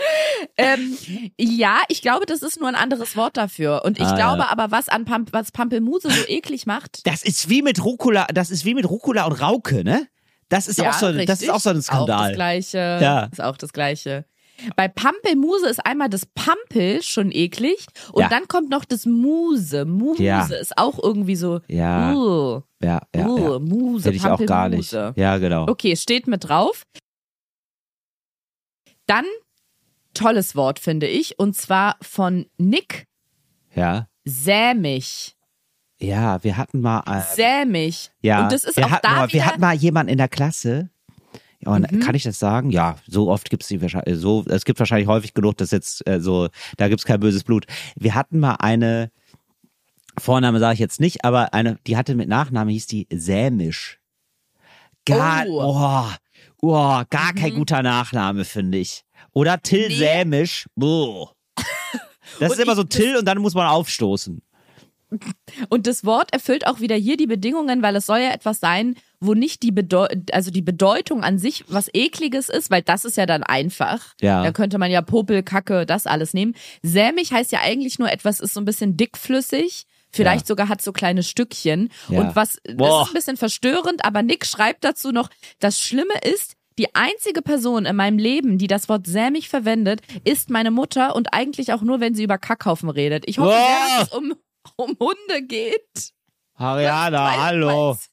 [0.58, 0.96] Ähm,
[1.38, 3.82] ja, ich glaube, das ist nur ein anderes Wort dafür.
[3.84, 4.48] Und ich Ah, glaube ja.
[4.48, 7.06] aber, was an Pamp was Pampelmuse so eklig macht.
[7.06, 10.06] Das ist wie mit Rucola, das ist wie mit Rucola und Rauke, ne?
[10.48, 11.50] Das ist ja, auch so, das ist richtig.
[11.50, 12.32] auch so ein Auch das Skandal.
[12.34, 12.78] Gleiche.
[12.78, 13.24] Ja.
[13.32, 14.24] Ist auch das Gleiche.
[14.76, 18.28] Bei Pampelmuse ist einmal das Pampel schon eklig und Ja.
[18.28, 19.84] dann kommt noch das Muse.
[19.84, 20.46] Muse Ja.
[20.46, 21.60] ist auch irgendwie so.
[21.68, 22.14] Ja.
[22.14, 23.58] Uh, Ja, ja, uh, ja.
[23.58, 24.92] Muse, Hätte ich auch gar nicht.
[24.92, 25.66] Ja, genau.
[25.68, 26.84] Okay, steht mit drauf.
[29.06, 29.24] Dann
[30.16, 33.06] tolles Wort, finde ich, und zwar von Nick
[33.74, 34.08] Ja.
[34.24, 35.36] sämig.
[35.98, 38.10] Ja, wir hatten mal, äh, Sämig.
[38.20, 40.18] Ja, Und das ist wir auch hatten da mal, wieder, wir hatten mal jemanden in
[40.18, 40.90] der Klasse.
[41.64, 42.00] Und Mhm.
[42.00, 42.70] kann ich das sagen?
[42.70, 46.20] Ja, so oft gibt's die wahrscheinlich, so, es gibt wahrscheinlich häufig genug, dass jetzt äh,
[46.20, 47.66] so, da gibt's kein böses Blut.
[47.96, 49.10] Wir hatten mal eine,
[50.18, 53.98] Vorname sage ich jetzt nicht, aber eine, die hatte mit Nachname hieß die Sämisch.
[55.06, 55.72] Gar, Oh.
[55.74, 56.10] oh,
[56.62, 59.04] oh, gar kein guter Nachname, finde ich.
[59.32, 59.96] Oder Till Nee.
[59.96, 60.66] Sämisch.
[60.74, 61.32] Boah.
[62.40, 64.42] Das ist immer so Till und dann muss man aufstoßen.
[65.68, 68.96] Und das Wort erfüllt auch wieder hier die Bedingungen, weil es soll ja etwas sein,
[69.20, 73.16] wo nicht die Bedeu also die Bedeutung an sich was ekliges ist, weil das ist
[73.16, 74.14] ja dann einfach.
[74.20, 74.42] Ja.
[74.42, 76.54] Da könnte man ja Popel, Kacke, das alles nehmen.
[76.82, 79.86] Sämig heißt ja eigentlich nur etwas ist so ein bisschen dickflüssig.
[80.10, 81.90] Vielleicht sogar hat so kleine Stückchen.
[82.08, 82.20] Ja.
[82.20, 83.02] Und was, das Boah.
[83.02, 87.86] ist ein bisschen verstörend, aber Nick schreibt dazu noch, das Schlimme ist, die einzige Person
[87.86, 92.00] in meinem Leben, die das Wort sämig verwendet, ist meine Mutter und eigentlich auch nur,
[92.00, 93.24] wenn sie über Kackhaufen redet.
[93.26, 94.34] Ich hoffe sehr, dass es um,
[94.76, 96.12] um Hunde geht.
[96.58, 97.90] Ariana, Weiß- hallo.
[97.90, 98.10] weiß.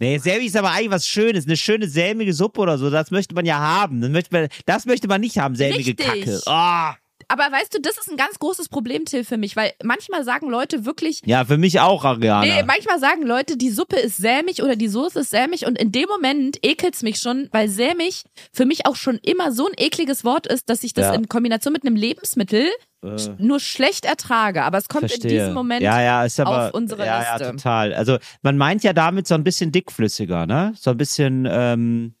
[0.00, 1.46] Nee, sämig ist aber eigentlich was Schönes.
[1.46, 4.00] Eine schöne sämige Suppe oder so, das möchte man ja haben.
[4.00, 5.96] Das möchte man, das möchte man nicht haben, sämige Richtig.
[5.98, 6.40] Kacke.
[6.46, 6.96] Ah.
[7.30, 10.48] Aber weißt du, das ist ein ganz großes Problem, Till, für mich, weil manchmal sagen
[10.48, 12.40] Leute wirklich, Ja, für mich auch, Ariana.
[12.46, 15.92] Nee, manchmal sagen Leute, die Suppe ist sämig oder die Soße ist sämig und in
[15.92, 20.24] dem Moment ekelt's mich schon, weil sämig für mich auch schon immer so ein ekliges
[20.24, 21.14] Wort ist, dass ich das Ja.
[21.14, 22.66] in Kombination mit einem Lebensmittel
[23.04, 24.62] sch- nur schlecht ertrage.
[24.64, 25.30] Aber es kommt in Verstehe.
[25.40, 27.44] diesem Moment ja, ja, ist aber, auf unsere ja, Liste.
[27.44, 27.92] Ja, total.
[27.94, 30.72] Also man meint ja damit so ein bisschen dickflüssiger, ne?
[30.78, 32.14] So ein bisschen ähm,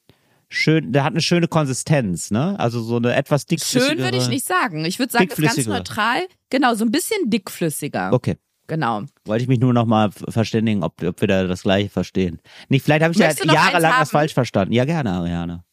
[0.48, 2.58] schön, der hat eine schöne Konsistenz, ne?
[2.58, 3.92] Also so eine etwas dickflüssige.
[3.92, 4.84] Schön würde ich nicht sagen.
[4.84, 6.26] Ich würde sagen, ist ganz neutral.
[6.50, 8.12] Genau, so ein bisschen dickflüssiger.
[8.12, 8.36] Okay.
[8.66, 9.02] Genau.
[9.24, 12.38] Wollte ich mich nur noch mal verständigen, ob, ob wir da das gleiche verstehen.
[12.68, 14.06] Nicht, vielleicht habe ich ja Möchtest noch jahrelang das haben?
[14.08, 14.74] falsch verstanden.
[14.74, 15.64] Ja, gerne, Ariane.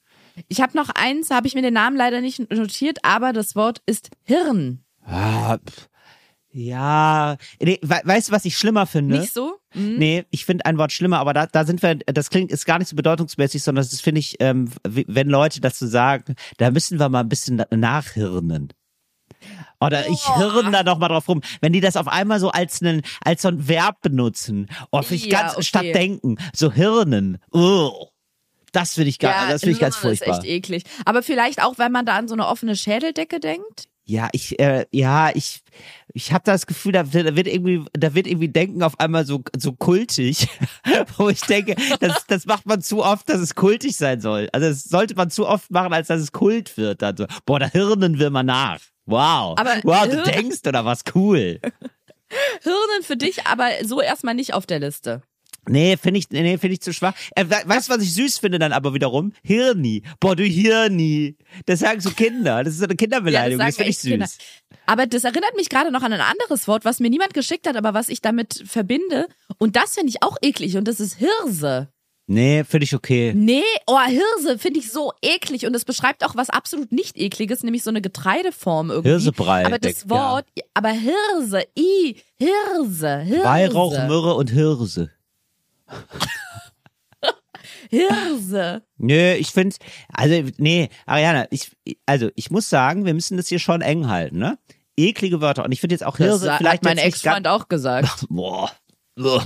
[0.47, 3.81] Ich habe noch eins, habe ich mir den Namen leider nicht notiert, aber das Wort
[3.85, 4.83] ist Hirn.
[5.05, 5.57] Ah,
[6.51, 9.19] ja, nee, we weißt du, was ich schlimmer finde?
[9.19, 9.59] Nicht so?
[9.75, 9.95] Mhm.
[9.97, 12.79] Nee, ich finde ein Wort schlimmer, aber da, da sind wir, das klingt, ist gar
[12.79, 17.09] nicht so bedeutungsmäßig, sondern das finde ich, ähm, wenn Leute dazu sagen, da müssen wir
[17.09, 18.69] mal ein bisschen na- nachhirnen.
[19.81, 21.41] Oder ich hirn da noch mal drauf rum.
[21.61, 24.67] Wenn die das auf einmal so als einen, als so ein Verb benutzen.
[24.91, 25.63] Oh, ich Ja, ganz, okay.
[25.63, 26.37] statt denken.
[26.55, 27.37] So hirnen.
[27.51, 28.07] Oh.
[28.71, 30.37] Das finde ich, ga- das finde ich ganz das furchtbar.
[30.39, 30.83] ist echt eklig.
[31.05, 33.85] Aber vielleicht auch, wenn man da an so eine offene Schädeldecke denkt.
[34.07, 35.63] Ja, ich, äh, ja, ich,
[36.13, 39.25] ich habe das Gefühl, da wird, da wird irgendwie, da wird irgendwie Denken auf einmal
[39.25, 40.47] so, so kultig,
[41.17, 44.47] wo ich denke, das, das macht man zu oft, dass es kultig sein soll.
[44.51, 47.01] Also das sollte man zu oft machen, als dass es Kult wird.
[47.01, 48.79] Dann so, boah, da hirnen wir mal nach.
[49.07, 49.57] Wow.
[49.57, 51.03] Aber wow, du denkst oder was?
[51.13, 51.59] Cool.
[52.61, 55.23] Hirnen für dich, aber so erstmal nicht auf der Liste.
[55.67, 57.13] Nee, finde ich, nee, finde ich zu schwach.
[57.35, 59.33] Äh, we- weißt du, was ich süß finde dann aber wiederum?
[59.43, 60.03] Hirni.
[60.19, 61.35] Boah, du Hirni.
[61.65, 62.63] Das sagen so Kinder.
[62.63, 63.59] Das ist so eine Kinderbeleidigung.
[63.59, 64.27] Ja, das finde ich echt Kinder.
[64.27, 64.37] süß.
[64.85, 67.75] Aber das erinnert mich gerade noch an ein anderes Wort, was mir niemand geschickt hat,
[67.75, 69.27] aber was ich damit verbinde.
[69.57, 71.89] Und das finde ich auch eklig und das ist Hirse.
[72.27, 73.33] Nee, finde ich okay.
[73.35, 77.61] Nee, oh, Hirse finde ich so eklig und es beschreibt auch was absolut nicht ekliges,
[77.61, 79.09] nämlich so eine Getreideform irgendwie.
[79.09, 83.43] Hirsebrei, Aber das Wort, aber Hirse, i, Hirse, Hirse.
[83.43, 85.11] Weihrauch, Myrrhe und Hirse.
[87.89, 88.83] Hirse.
[88.97, 89.75] Nö, ich finde,
[90.11, 91.71] also, nee, Ariana, ich,
[92.05, 94.57] also, ich muss sagen, wir müssen das hier schon eng halten, ne?
[94.97, 95.65] Eklige Wörter.
[95.65, 98.25] Und ich finde jetzt auch Das Hirse hat vielleicht mein jetzt nicht Ex-Freund auch gesagt.
[98.29, 98.71] boah.
[99.17, 99.41] Ugh.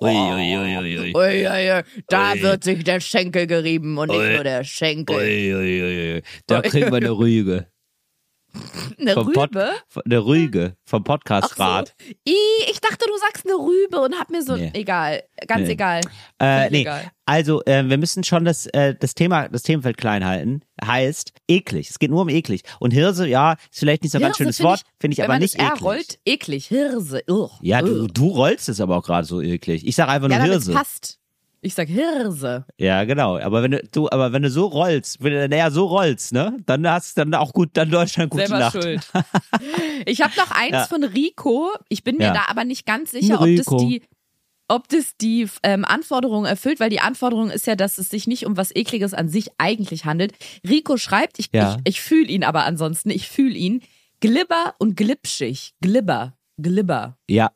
[0.00, 1.14] ui, ui, ui, ui, ui.
[1.14, 2.42] Ui, ui, ui, da Ui.
[2.42, 4.34] wird sich der Schenkel gerieben und nicht Ui.
[4.34, 5.16] nur der Schenkel.
[5.16, 6.22] Ui.
[6.46, 7.66] Da kriegen wir eine Rüge.
[8.98, 9.70] Eine Vom Pod- Rübe?
[10.04, 11.94] Eine Rüge vom Podcast-Rat.
[11.98, 12.04] so.
[12.70, 14.70] Ich dachte, du sagst eine Rübe und hab mir so, Nee.
[14.74, 15.72] egal, ganz Nee.
[15.72, 16.00] egal.
[16.40, 17.10] Äh, nee, egal.
[17.26, 20.60] also äh, wir müssen schon das, äh, das Thema, das Themenfeld klein halten.
[20.84, 21.90] Heißt eklig.
[21.90, 22.62] Es geht nur um eklig.
[22.78, 25.38] Und Hirse, ja, ist vielleicht nicht so ein ganz schönes find Wort, finde ich aber
[25.38, 25.82] nicht eklig.
[25.82, 26.66] rollt, eklig.
[26.66, 27.22] Hirse.
[27.28, 27.50] Ugh.
[27.62, 29.86] Ja, du, du rollst es aber auch gerade so eklig.
[29.86, 30.72] Ich sage einfach nur ja, Hirse.
[30.72, 31.18] passt.
[31.64, 32.66] Ich sag Hirse.
[32.78, 33.38] Ja, genau.
[33.38, 36.56] Aber wenn du, du, aber wenn du so rollst, wenn du näher so rollst, ne,
[36.66, 38.72] dann hast du dann auch gut, dann Deutschland gute Selber Nacht.
[38.82, 39.00] schuld.
[40.06, 40.86] Ich habe noch eins Ja.
[40.86, 41.70] von Rico.
[41.88, 42.32] Ich bin mir Ja.
[42.34, 43.78] da aber nicht ganz sicher, ob das Rico.
[43.78, 44.02] die
[44.68, 48.46] ob das die ähm, Anforderungen erfüllt, weil die Anforderung ist ja, dass es sich nicht
[48.46, 50.32] um was Ekliges an sich eigentlich handelt.
[50.66, 51.76] Rico schreibt, ich, Ja.
[51.84, 53.82] ich, ich fühle ihn aber ansonsten, ich fühle ihn,
[54.20, 55.74] glibber und glitschig.
[55.82, 57.18] Glibber, glibber.
[57.28, 57.50] Ja,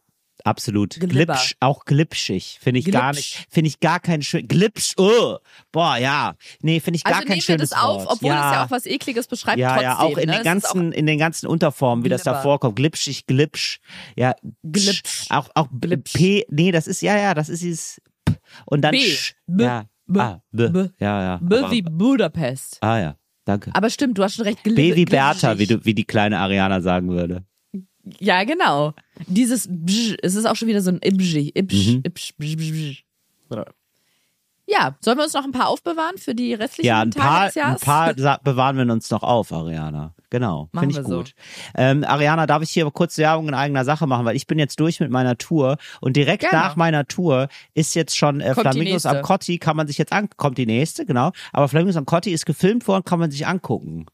[0.44, 0.94] absolut.
[1.00, 1.34] Glibber.
[1.34, 2.58] Glipsch, auch glitschig.
[2.60, 3.36] Finde ich gar Glitsch.
[3.36, 3.46] nicht.
[3.50, 4.46] Finde ich gar kein schön.
[4.48, 5.36] Glitsch, oh.
[5.72, 6.34] Boah, ja.
[6.60, 8.12] Nee, finde ich gar Also kein nehmen wir schönes das auf, Wort.
[8.14, 8.50] obwohl ja.
[8.50, 9.58] es ja auch was Ekliges beschreibt.
[9.58, 10.36] ja, trotzdem, ja, auch in ne?
[10.36, 12.42] den ganzen, in den ganzen Unterformen, wie das da Glibber.
[12.42, 12.76] vorkommt.
[12.76, 13.78] Glitschig, glitsch.
[14.16, 14.34] Ja.
[14.62, 15.26] Glitsch.
[15.30, 16.12] Auch, auch Glitsch.
[16.14, 18.34] P, nee, das ist, ja, ja, das ist dieses P.
[18.66, 19.00] Und dann B.
[19.00, 19.34] Sch.
[19.46, 19.64] B.
[19.64, 19.84] Ja.
[20.06, 20.20] B.
[20.20, 20.68] Ah, B.
[20.68, 20.88] B.
[20.98, 21.36] Ja, ja.
[21.42, 22.78] B wie Budapest.
[22.80, 23.16] Ah, ja.
[23.44, 23.70] Danke.
[23.74, 24.62] Aber stimmt, du hast schon recht.
[24.62, 27.44] Glib B wie Bertha, wie, du, wie die kleine Ariana sagen würde.
[28.18, 28.94] Ja, genau.
[29.26, 32.02] Dieses Bsch, es ist auch schon wieder so ein Ibsch, Ibsch, Mhm.
[32.06, 33.04] Ibsch, Bsch, Bsch, Bsch.
[34.70, 38.12] Ja, sollen wir uns noch ein paar aufbewahren für die restlichen Ja, ein Tage paar,
[38.12, 40.14] des ein paar bewahren wir uns noch auf, Ariana.
[40.28, 41.16] Genau, finde ich wir so.
[41.18, 41.32] gut.
[41.74, 44.78] Ähm, Ariana, darf ich hier kurz Werbung in eigener Sache machen, weil ich bin jetzt
[44.78, 46.58] durch mit meiner Tour und direkt Gerne.
[46.58, 50.28] nach meiner Tour ist jetzt schon äh, Flamingos am Cotti, kann man sich jetzt an,
[50.36, 51.32] kommt die nächste, genau.
[51.54, 54.04] Aber Flamingos am Cotti ist gefilmt worden, kann man sich angucken.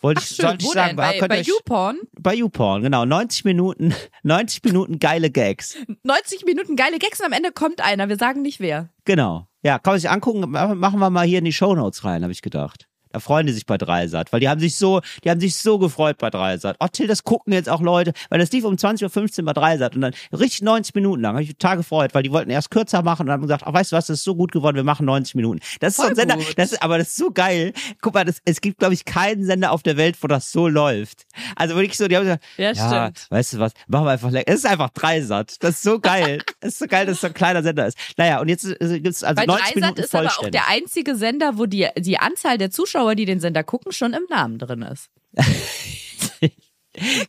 [0.00, 0.96] Wollte Ach ich, schön, sollte ich sagen, denn?
[0.96, 1.98] Bei, könnt bei euch- YouPorn?
[2.20, 3.04] bei YouPorn, genau.
[3.04, 5.76] 90 Minuten, 90 Minuten geile Gags.
[6.04, 8.08] 90 Minuten geile Gags und am Ende kommt einer.
[8.08, 8.90] Wir sagen nicht wer.
[9.04, 9.46] Genau.
[9.62, 12.42] Ja, kann man sich angucken, machen wir mal hier in die Shownotes rein, habe ich
[12.42, 12.87] gedacht.
[13.12, 15.78] Da freuen die sich bei Dreisat, weil die haben sich so, die haben sich so
[15.78, 16.76] gefreut bei Dreisat.
[16.80, 19.94] Oh, Till, das gucken jetzt auch Leute, weil das lief um 20.15 Uhr bei Dreisat
[19.94, 21.34] und dann richtig 90 Minuten lang.
[21.34, 23.92] Habe ich total gefreut, weil die wollten erst kürzer machen und haben gesagt, ach, weißt
[23.92, 25.60] du was, das ist so gut geworden, wir machen 90 Minuten.
[25.80, 27.72] Das ist so ein Sender, das ist, aber das ist so geil.
[28.00, 30.68] Guck mal, das, es gibt, glaube ich, keinen Sender auf der Welt, wo das so
[30.68, 31.24] läuft.
[31.56, 33.26] Also wirklich so, die haben gesagt, Ja, ja, stimmt.
[33.30, 34.52] weißt du was, machen wir einfach lecker.
[34.52, 35.56] Es ist einfach Dreisat.
[35.62, 36.38] Das ist so geil.
[36.60, 37.96] Es ist so geil, dass es so ein kleiner Sender ist.
[38.16, 41.14] Naja, und jetzt äh, gibt's also Bei 90 Dreisat Minuten ist aber auch der einzige
[41.14, 44.82] Sender, wo die, die Anzahl der Zuschauer, die den Sender gucken, schon im Namen drin
[44.82, 45.08] ist.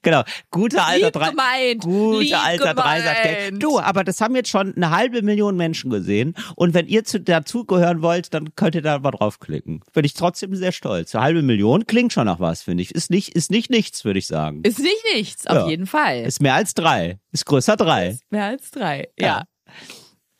[0.02, 3.06] Genau, guter alter Drei- gemeint, guter lieb alter gemeint.
[3.06, 3.54] Dreisat.
[3.62, 7.20] Du, aber das haben jetzt schon eine halbe Million Menschen gesehen und wenn ihr zu,
[7.20, 9.82] dazugehören wollt, dann könnt ihr da mal draufklicken.
[9.94, 11.14] Bin ich trotzdem sehr stolz.
[11.14, 12.96] Eine halbe Million klingt schon nach was, finde ich.
[12.96, 14.62] Ist nicht, ist nicht nichts, würde ich sagen.
[14.64, 15.68] Ist nicht nichts, auf Ja.
[15.68, 16.22] jeden Fall.
[16.24, 17.20] Ist mehr als drei.
[17.32, 18.18] Ist größer drei.
[18.32, 19.10] mehr als drei.
[19.20, 19.28] Ja.
[19.28, 19.44] Ja.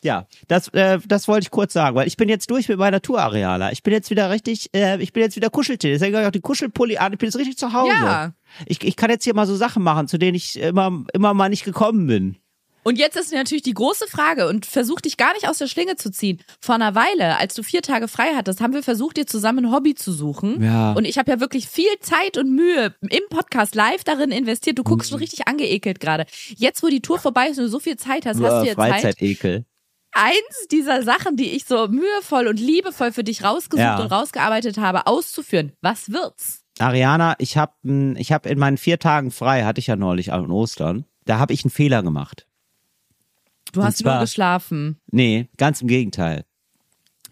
[0.02, 3.02] Ja, das, äh, das wollte ich kurz sagen, weil ich bin jetzt durch mit meiner
[3.02, 3.70] Tour, Areala.
[3.72, 5.92] Ich bin jetzt wieder richtig, äh, ich bin jetzt wieder Kuscheltier.
[5.92, 7.12] Deswegen habe ich auch die Kuschelpulli an.
[7.12, 7.92] Ich bin jetzt richtig zu Hause.
[7.92, 8.32] Ja.
[8.66, 11.48] Ich, ich kann jetzt hier mal so Sachen machen, zu denen ich immer, immer mal
[11.50, 12.36] nicht gekommen bin.
[12.82, 15.96] Und jetzt ist natürlich die große Frage und versuch dich gar nicht aus der Schlinge
[15.96, 16.40] zu ziehen.
[16.62, 19.72] Vor einer Weile, als du vier Tage frei hattest, haben wir versucht, dir zusammen ein
[19.72, 20.62] Hobby zu suchen.
[20.62, 20.94] Ja.
[20.94, 24.78] Und ich habe ja wirklich viel Zeit und Mühe im Podcast live darin investiert.
[24.78, 24.86] Du Mhm.
[24.86, 26.24] guckst schon richtig angeekelt gerade.
[26.56, 28.76] Jetzt, wo die Tour vorbei ist und du so viel Zeit hast, hast du jetzt
[28.76, 29.66] Zeit, Freizeitekel.
[30.12, 33.98] Eins dieser Sachen, die ich so mühevoll und liebevoll für dich rausgesucht Ja.
[34.00, 35.72] und rausgearbeitet habe, auszuführen.
[35.80, 36.64] Was wird's?
[36.78, 37.72] Ariana, ich habe
[38.16, 41.52] ich hab in meinen vier Tagen frei, hatte ich ja neulich an Ostern, da habe
[41.52, 42.46] ich einen Fehler gemacht.
[43.72, 44.98] Du Und hast zwar- nur geschlafen.
[45.12, 46.44] Nee, ganz im Gegenteil.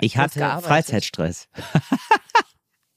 [0.01, 0.39] Ich hatte.
[0.62, 1.49] Freizeitstress.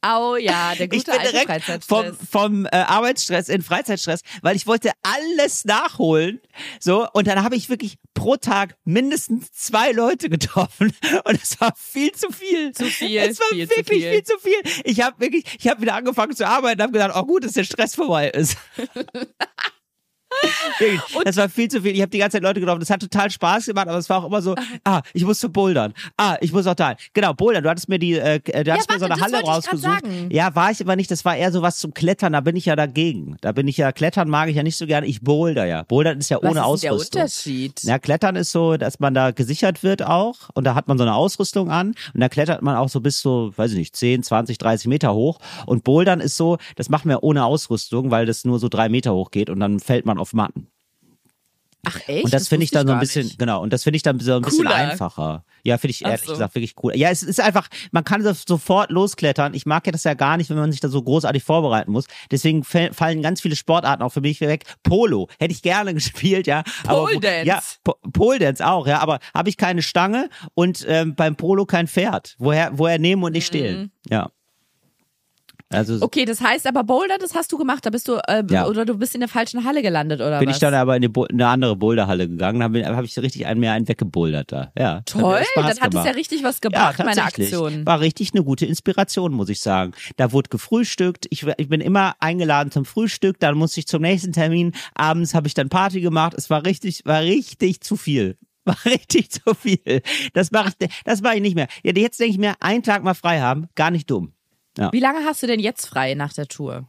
[0.02, 4.56] Au ja, der Ich gute bin alte direkt vom, vom äh, Arbeitsstress in Freizeitstress, weil
[4.56, 6.42] ich wollte alles nachholen.
[6.80, 10.94] So, und dann habe ich wirklich pro Tag mindestens zwei Leute getroffen.
[11.26, 12.72] Und es war viel zu viel.
[12.72, 14.12] Zu viel, Es war viel zu wirklich viel.
[14.12, 14.82] viel zu viel.
[14.84, 17.54] Ich habe wirklich, ich habe wieder angefangen zu arbeiten und habe gedacht, oh gut, dass
[17.54, 18.58] der Stress vorbei ist.
[21.26, 21.94] Das war viel zu viel.
[21.94, 22.80] Ich habe die ganze Zeit Leute getroffen.
[22.80, 25.50] Das hat total Spaß gemacht, aber es war auch immer so, ah, ich muss zu
[25.50, 25.94] bouldern.
[26.18, 26.96] Ah, ich muss auch da.
[27.14, 27.64] Genau, bouldern.
[27.64, 30.04] Du hattest mir die, äh, du hattest mir so warte, eine Halle rausgesucht.
[30.30, 31.12] Ja, war ich aber nicht.
[31.12, 32.34] Das war eher so was zum Klettern.
[32.34, 33.38] Da bin ich ja dagegen.
[33.42, 35.08] Da bin ich ja, Klettern mag ich ja nicht so gerne.
[35.08, 35.84] Ich boulder ja.
[35.84, 37.12] Bouldern ist ja Was ohne ist Ausrüstung.
[37.14, 37.84] der Unterschied?
[37.84, 41.04] Ja, Klettern ist so, dass man da gesichert wird auch und da hat man so
[41.04, 44.24] eine Ausrüstung an und da klettert man auch so bis so, weiß ich nicht, 10,
[44.24, 48.46] 20, 30 Meter hoch und Bouldern ist so, das machen wir ohne Ausrüstung, weil das
[48.46, 50.51] nur so drei Meter hoch geht und dann fällt man auf Matten.
[51.84, 52.26] Ach echt?
[52.26, 53.40] Und das, finde ich dann so ein bisschen, nicht.
[53.40, 54.76] genau, und das finde ich dann so ein bisschen Cooler.
[54.76, 55.44] einfacher.
[55.64, 56.34] Ja, finde ich ehrlich so.
[56.34, 56.96] gesagt wirklich cool.
[56.96, 59.54] Ja, es ist einfach, man kann so- sofort losklettern.
[59.56, 62.06] Ich mag ja das ja gar nicht, wenn man sich da so großartig vorbereiten muss.
[62.30, 64.66] Deswegen fallen ganz viele Sportarten auch für mich weg.
[64.84, 66.64] Polo hätte ich gerne gespielt, ja.
[66.86, 67.48] Aber, Pole Dance.
[67.48, 69.00] Ja, Po- Pole Dance auch, ja.
[69.00, 72.36] Aber habe ich keine Stange und ähm, beim Polo kein Pferd.
[72.38, 73.92] Woher, woher nehmen und nicht stehlen?
[74.10, 74.30] Ja.
[75.72, 75.98] Also.
[76.02, 78.68] Okay, das heißt aber Boulder, das hast du gemacht, da bist du, äh, Ja.
[78.68, 80.56] oder du bist in der falschen Halle gelandet, oder bin was?
[80.58, 83.60] ich dann aber in eine, Bo- eine andere Boulderhalle gegangen, habe hab ich richtig einen
[83.60, 84.72] mehr einen weggebouldert da.
[84.78, 84.96] Ja.
[84.96, 87.48] Hat Toll, Spaß dann hat es ja richtig was gebracht, meine tatsächlich.
[87.54, 87.86] Aktion.
[87.86, 89.94] War richtig eine gute Inspiration, muss ich sagen.
[90.18, 91.28] Da wurde gefrühstückt.
[91.30, 93.40] Ich, ich bin immer eingeladen zum Frühstück.
[93.40, 94.74] Dann musste ich zum nächsten Termin.
[94.96, 96.34] Abends habe ich dann Party gemacht.
[96.38, 98.38] Es war richtig, war richtig zu viel.
[98.64, 100.04] War richtig zu viel.
[100.34, 101.68] Das mache ich, das mache ich nicht mehr.
[101.84, 104.34] Ja, jetzt denke ich mir, einen Tag mal frei haben, gar nicht dumm.
[104.92, 106.88] Wie lange hast du denn jetzt frei nach der Tour?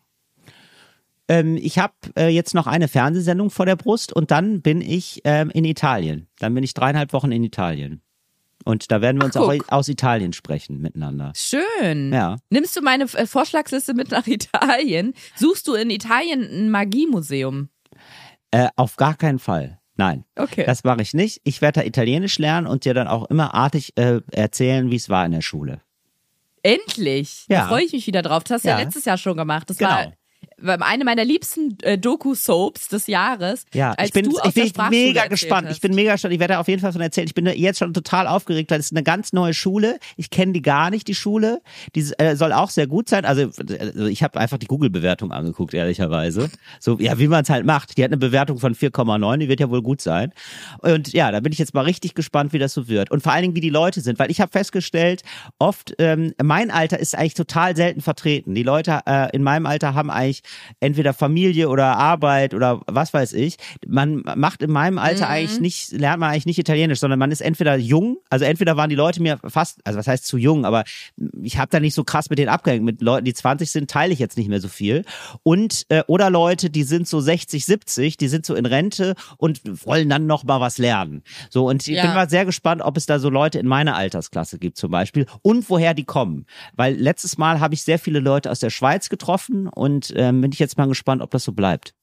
[1.29, 5.21] Ähm, ich habe äh, jetzt noch eine Fernsehsendung vor der Brust und dann bin ich
[5.25, 6.29] ähm, in Italien.
[6.39, 8.03] Dann bin ich dreieinhalb Wochen in Italien.
[8.65, 11.33] Und da werden wir uns Ach, auch aus Italien sprechen miteinander.
[11.35, 12.13] Schön.
[12.13, 12.37] Ja.
[12.51, 15.15] Nimmst du meine äh, Vorschlagsliste mit nach Italien?
[15.35, 17.71] Suchst du in Italien ein Magiemuseum?
[18.51, 19.81] Äh, auf gar keinen Fall.
[19.97, 20.25] Nein.
[20.37, 20.65] Okay.
[20.65, 21.41] Das mache ich nicht.
[21.45, 25.09] Ich werde da Italienisch lernen und dir dann auch immer artig äh, erzählen, wie es
[25.09, 25.81] war in der Schule.
[26.63, 27.45] Endlich.
[27.49, 27.61] Ja.
[27.63, 28.45] Da freue ich mich wieder drauf.
[28.45, 28.79] Das hast du ja.
[28.79, 28.85] Ja.
[28.85, 29.69] letztes Jahr schon gemacht.
[29.71, 29.91] Das Genau.
[29.91, 30.13] war
[30.65, 33.65] eine meiner liebsten äh, Doku-Soaps des Jahres.
[33.75, 35.69] Ja, ich bin, ich bin mega gespannt.
[35.69, 35.77] Hast.
[35.77, 36.35] Ich bin mega gespannt.
[36.35, 37.27] Ich werde auf jeden Fall von erzählen.
[37.27, 39.99] Ich bin jetzt schon total aufgeregt, weil es ist eine ganz neue Schule.
[40.17, 41.61] Ich kenne die gar nicht, die Schule.
[41.95, 43.25] Die äh, soll auch sehr gut sein.
[43.25, 46.51] Also, also ich habe einfach die Google-Bewertung angeguckt, ehrlicherweise.
[46.81, 47.97] So, ja, wie man es halt macht.
[47.97, 50.33] Die hat eine Bewertung von 4,9, die wird ja wohl gut sein.
[50.79, 53.11] Und ja, da bin ich jetzt mal richtig gespannt, wie das so wird.
[53.11, 55.23] Und vor allen Dingen, wie die Leute sind, weil ich habe festgestellt,
[55.59, 58.55] oft, ähm, mein Alter ist eigentlich total selten vertreten.
[58.55, 60.43] Die Leute äh, in meinem Alter haben eigentlich
[60.81, 63.57] entweder Familie oder Arbeit oder was weiß ich.
[63.87, 67.41] Man macht in meinem Alter eigentlich nicht, lernt man eigentlich nicht Italienisch, sondern man ist
[67.41, 70.85] entweder jung, also entweder waren die Leute mir fast, also was heißt zu jung, aber
[71.43, 72.85] ich habe da nicht so krass mit denen abgehängt.
[72.85, 75.05] Mit Leuten, die 20 sind, teile ich jetzt nicht mehr so viel.
[75.43, 79.61] Und äh, oder Leute, die sind so 60, 70, die sind so in Rente und
[79.87, 81.23] wollen dann noch mal was lernen.
[81.51, 82.03] So und ich Ja.
[82.03, 85.27] bin mal sehr gespannt, ob es da so Leute in meiner Altersklasse gibt zum Beispiel
[85.43, 86.47] und woher die kommen.
[86.75, 90.53] Weil letztes Mal habe ich sehr viele Leute aus der Schweiz getroffen und ähm, bin
[90.53, 91.95] ich jetzt mal gespannt, ob das so bleibt.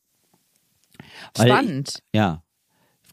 [1.36, 2.04] Weil Spannend.
[2.14, 2.42] ja.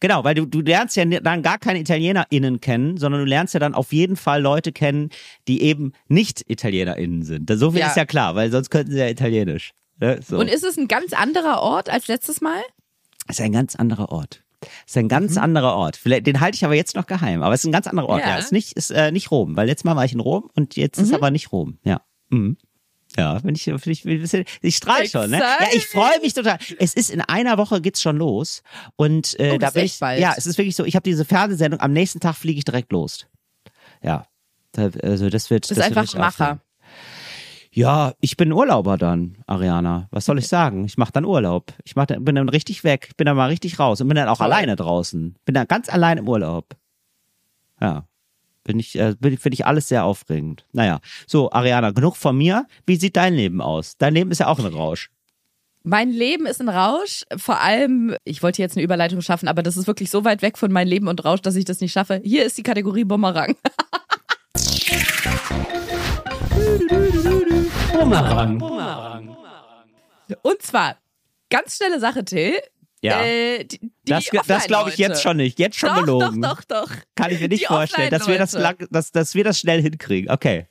[0.01, 3.61] Genau, weil du, du lernst ja dann gar keine ItalienerInnen kennen, sondern du lernst ja
[3.61, 5.09] dann auf jeden Fall Leute kennen,
[5.49, 7.51] die eben nicht ItalienerInnen sind.
[7.55, 7.87] So viel Ja.
[7.89, 9.73] ist ja klar, weil sonst könnten sie ja Italienisch.
[9.99, 10.21] Ne?
[10.23, 10.39] So.
[10.39, 12.61] Und ist es ein ganz anderer Ort als letztes Mal?
[13.29, 14.45] ist ein ganz anderer Ort.
[14.87, 15.97] Ist ein ganz anderer Ort.
[15.97, 17.43] Vielleicht, den halte ich aber jetzt noch geheim.
[17.43, 18.21] Aber es ist ein ganz anderer Ort.
[18.21, 18.29] Ja.
[18.31, 20.77] Ja, ist nicht, ist äh, nicht Rom, weil letztes Mal war ich in Rom und
[20.77, 21.79] jetzt ist aber nicht Rom.
[21.85, 22.03] Ja.
[22.29, 22.59] Mhm.
[23.17, 25.39] Ja, bin ich, ich, ich, ich strahle schon, ne?
[25.39, 26.59] Ja, ich freue mich total.
[26.79, 28.63] Es ist in einer Woche geht's schon los
[28.97, 30.21] und äh, Oh, da das ist bin ich, bald.
[30.21, 30.85] ja, es ist wirklich so.
[30.85, 31.81] Ich habe diese Fernsehsendung.
[31.81, 33.27] Am nächsten Tag fliege ich direkt los.
[34.03, 34.27] Ja,
[34.77, 35.67] also das wird.
[35.67, 36.61] Bist das wird einfach Macher.
[37.73, 40.09] Ja, ich bin Urlauber dann, Ariana.
[40.11, 40.85] Was soll ich sagen?
[40.87, 41.75] Ich mache dann Urlaub.
[41.85, 44.29] Ich mach, dann- bin dann richtig weg, bin dann mal richtig raus und bin dann
[44.29, 44.47] auch Toll.
[44.47, 45.37] alleine draußen.
[45.45, 46.75] Bin dann ganz allein im Urlaub.
[47.81, 48.07] Ja.
[48.67, 50.67] Bin ich, äh, finde ich alles sehr aufregend.
[50.73, 50.99] Naja,
[51.29, 52.67] so, Ariana, genug von mir.
[52.85, 53.97] Wie sieht dein Leben aus?
[53.97, 55.09] Dein Leben ist ja auch ein Rausch.
[55.85, 57.23] Mein Leben ist ein Rausch.
[57.37, 60.59] Vor allem, ich wollte jetzt eine Überleitung schaffen, aber das ist wirklich so weit weg
[60.59, 62.21] von meinem Leben und Rausch, dass ich das nicht schaffe.
[62.25, 63.55] Hier ist die Kategorie Bumerang.
[70.43, 70.97] Und zwar,
[71.51, 72.55] ganz schnelle Sache, Till.
[73.07, 73.23] Ja.
[73.23, 75.59] Äh, die, die das das glaube ich jetzt schon nicht.
[75.59, 76.43] Jetzt schon doch, gelogen.
[76.43, 76.91] Doch, doch, doch.
[77.15, 79.81] Kann ich mir nicht Die vorstellen, dass wir das, lang, dass, dass wir das schnell
[79.83, 80.31] hinkriegen.
[80.31, 80.67] Okay.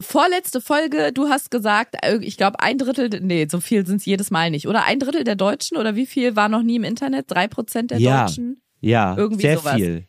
[0.00, 4.04] Vorletzte Folge, du hast gesagt, äh, ich glaube ein Drittel, nee, so viel sind es
[4.04, 4.68] jedes Mal nicht.
[4.68, 7.30] Oder ein Drittel der Deutschen oder wie viel war noch nie im Internet?
[7.30, 8.26] Drei Prozent der Ja.
[8.26, 9.74] Deutschen Ja, Irgendwie sehr sowas.
[9.76, 10.04] viel.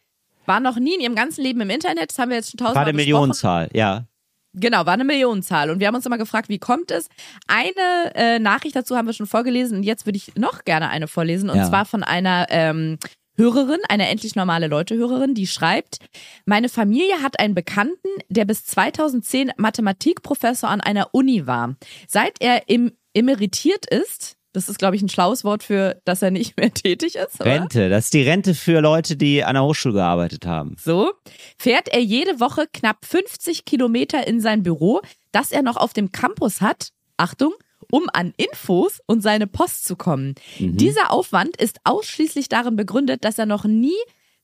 [0.46, 2.10] waren noch nie in ihrem ganzen Leben im Internet.
[2.10, 3.06] Das haben wir jetzt schon War tausendmal eine besprochen.
[3.06, 4.08] Millionenzahl, ja.
[4.60, 5.70] Genau, war eine Millionenzahl.
[5.70, 7.10] Und wir haben uns immer gefragt, wie kommt es?
[7.48, 11.08] Eine äh, Nachricht dazu haben wir schon vorgelesen und jetzt würde ich noch gerne eine
[11.08, 11.50] vorlesen.
[11.50, 11.66] Und Ja.
[11.70, 12.98] zwar von einer ähm,
[13.36, 16.00] Hörerin, einer endlich normale Leute-Hörerin, die schreibt,
[16.46, 21.76] meine Familie hat einen Bekannten, der bis 2010 Mathematikprofessor an einer Uni war.
[22.08, 26.32] Seit er im, emeritiert ist, das ist, glaube ich, ein schlaues Wort für, dass er
[26.32, 27.52] nicht mehr tätig ist, oder?
[27.52, 30.76] Rente, das ist die Rente für Leute, die an der Hochschule gearbeitet haben.
[30.84, 31.12] So,
[31.60, 35.02] fährt er jede Woche knapp 50 Kilometer in sein Büro,
[35.32, 36.90] das er noch auf dem Campus hat.
[37.18, 37.54] Achtung,
[37.92, 40.34] um an Infos und seine Post zu kommen.
[40.58, 43.96] Dieser Aufwand ist ausschließlich darin begründet, dass er noch nie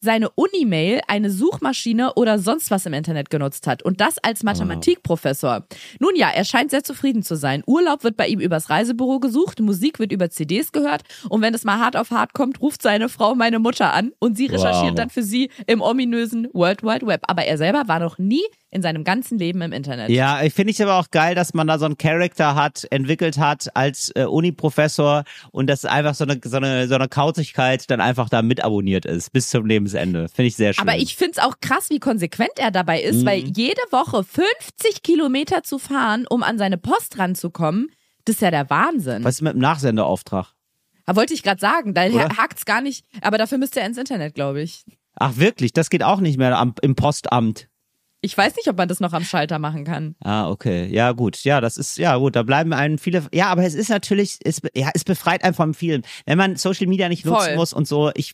[0.04, 3.84] seine Unimail, eine Suchmaschine oder sonst was im Internet genutzt hat.
[3.84, 5.66] Und das als Mathematikprofessor.
[6.00, 7.64] Nun ja, er scheint sehr zufrieden zu sein.
[7.66, 11.64] Urlaub wird bei ihm übers Reisebüro gesucht, Musik wird über CDs gehört und wenn es
[11.64, 14.96] mal hart auf hart kommt, ruft seine Frau meine Mutter an und sie recherchiert Wow.
[14.96, 17.22] dann für sie im ominösen World Wide Web.
[17.28, 18.44] Aber er selber war noch nie
[18.74, 20.10] in seinem ganzen Leben im Internet.
[20.10, 23.38] Ja, ich finde ich aber auch geil, dass man da so einen Charakter hat, entwickelt
[23.38, 28.02] hat als äh, Uni-Professor und dass einfach so eine, so eine, so eine Kauzigkeit dann
[28.02, 30.28] einfach da mit abonniert ist bis zum Lebensende.
[30.30, 30.88] Finde ich sehr schön.
[30.88, 33.26] Aber ich find's auch krass, wie konsequent er dabei ist, Mhm.
[33.26, 37.92] weil jede Woche 50 Kilometer zu fahren, um an seine Post ranzukommen,
[38.26, 39.24] das ist ja der Wahnsinn.
[39.24, 40.48] Was ist mit dem Nachsenderauftrag?
[41.06, 42.30] Da wollte ich gerade sagen, da Oder?
[42.38, 44.86] hakt's gar nicht, aber dafür müsste er ins Internet, glaube ich.
[45.16, 47.68] Ach wirklich, das geht auch nicht mehr am, im Postamt.
[48.26, 50.16] Ich weiß nicht, ob man das noch am Schalter machen kann.
[50.24, 50.88] Ah, okay.
[50.90, 51.44] Ja, gut.
[51.44, 52.38] Ja, das ist, ja, gut.
[52.38, 55.74] Da bleiben einem viele, ja, aber es ist natürlich, es, ja, es befreit einen vom
[55.74, 56.04] vielen.
[56.26, 57.56] Wenn man Social Media nicht nutzen Voll.
[57.58, 58.32] muss und so, ich,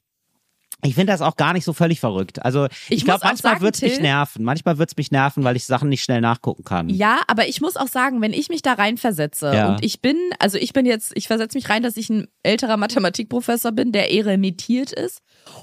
[0.83, 2.45] ich finde das auch gar nicht so völlig verrückt.
[2.45, 4.43] Also, ich, Ich glaube, manchmal sagen, wird's mich nerven.
[4.45, 6.87] Manchmal wird's mich nerven, weil ich Sachen nicht schnell nachgucken kann.
[6.89, 9.69] Ja, aber ich muss auch sagen, wenn ich mich da reinversetze Ja.
[9.69, 12.77] und ich bin, also ich bin jetzt, ich versetze mich rein, dass ich ein älterer
[12.77, 15.21] Mathematikprofessor bin, der eremitiert ist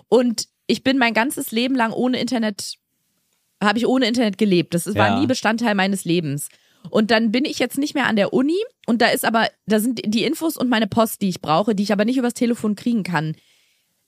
[0.08, 2.74] und ich bin mein ganzes Leben lang ohne Internet,
[3.62, 4.74] habe ich ohne Internet gelebt.
[4.74, 5.20] Das war Ja.
[5.20, 6.48] nie Bestandteil meines Lebens.
[6.90, 9.80] Und dann bin ich jetzt nicht mehr an der Uni und da ist aber, da
[9.80, 12.76] sind die Infos und meine Post, die ich brauche, die ich aber nicht übers Telefon
[12.76, 13.34] kriegen kann.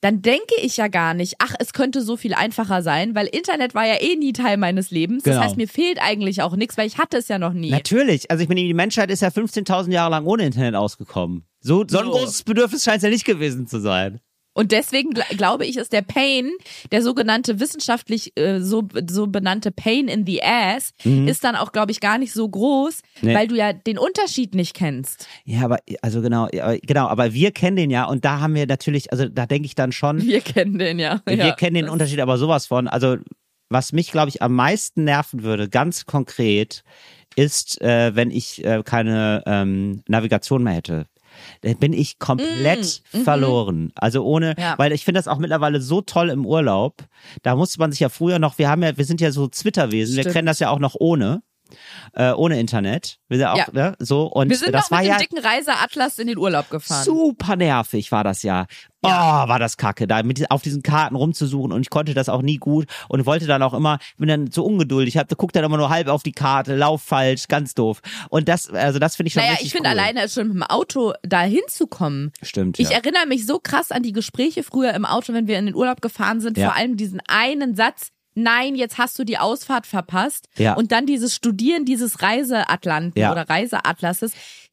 [0.00, 3.74] dann denke ich ja gar nicht, ach, es könnte so viel einfacher sein, weil Internet
[3.74, 5.24] war ja eh nie Teil meines Lebens.
[5.24, 5.44] Das Genau.
[5.44, 7.70] heißt, mir fehlt eigentlich auch nichts, weil ich hatte es ja noch nie.
[7.70, 8.30] Natürlich.
[8.30, 11.46] Also ich meine, die Menschheit ist ja 15.000 Jahre lang ohne Internet ausgekommen.
[11.58, 12.10] So, so ein So.
[12.12, 14.20] großes Bedürfnis scheint es ja nicht gewesen zu sein.
[14.58, 16.50] Und deswegen gl glaube ich, ist der Pain,
[16.90, 21.92] der sogenannte wissenschaftlich äh, so, so benannte Pain in the Ass, ist dann auch, glaube
[21.92, 23.28] ich, gar nicht so groß, Mhm.
[23.28, 23.34] Nee.
[23.34, 25.28] weil du ja den Unterschied nicht kennst.
[25.44, 28.66] Ja, aber also genau, ja, genau, aber wir kennen den ja und da haben wir
[28.66, 31.20] natürlich, also da denke ich dann schon, Wir kennen den ja.
[31.24, 31.52] wir ja.
[31.54, 32.88] kennen den Unterschied aber sowas von.
[32.88, 33.16] Also
[33.70, 36.82] was mich, glaube ich, am meisten nerven würde, ganz konkret,
[37.36, 41.06] ist, äh, wenn ich äh, keine ähm, Navigation mehr hätte.
[41.62, 43.92] Da bin ich komplett verloren.
[43.94, 44.74] Also ohne, Ja.
[44.78, 47.04] weil ich finde das auch mittlerweile so toll im Urlaub.
[47.42, 50.16] Da musste man sich ja früher noch, wir haben ja, wir sind ja so Zwitterwesen,
[50.16, 50.34] wir Stimmt.
[50.34, 51.42] kennen das ja auch noch ohne.
[52.14, 53.18] Äh, ohne Internet.
[53.28, 53.66] Wir sind ja auch, Ja.
[53.72, 56.38] Ne, so und Wir sind das noch war mit ja dem dicken Reiseatlas in den
[56.38, 57.04] Urlaub gefahren.
[57.04, 58.64] Super nervig war das ja.
[59.02, 62.42] Oh, war das kacke, da mit auf diesen Karten rumzusuchen und ich konnte das auch
[62.42, 65.76] nie gut und wollte dann auch immer, bin dann so ungeduldig, hab, guck dann immer
[65.76, 68.00] nur halb auf die Karte, lauf falsch, ganz doof.
[68.28, 69.98] Und das, also das finde ich schon Naja, richtig ich finde cool.
[69.98, 72.32] alleine schon mit dem Auto da hinzukommen.
[72.42, 72.96] Stimmt, Ich ja.
[72.96, 76.00] erinnere mich so krass an die Gespräche früher im Auto, wenn wir in den Urlaub
[76.00, 76.68] gefahren sind, Ja.
[76.70, 80.48] vor allem diesen einen Satz, nein, jetzt hast du die Ausfahrt verpasst.
[80.56, 80.74] Ja.
[80.74, 83.30] Und dann dieses Studieren dieses Reiseatlanten Ja.
[83.32, 84.32] oder Reiseatlases.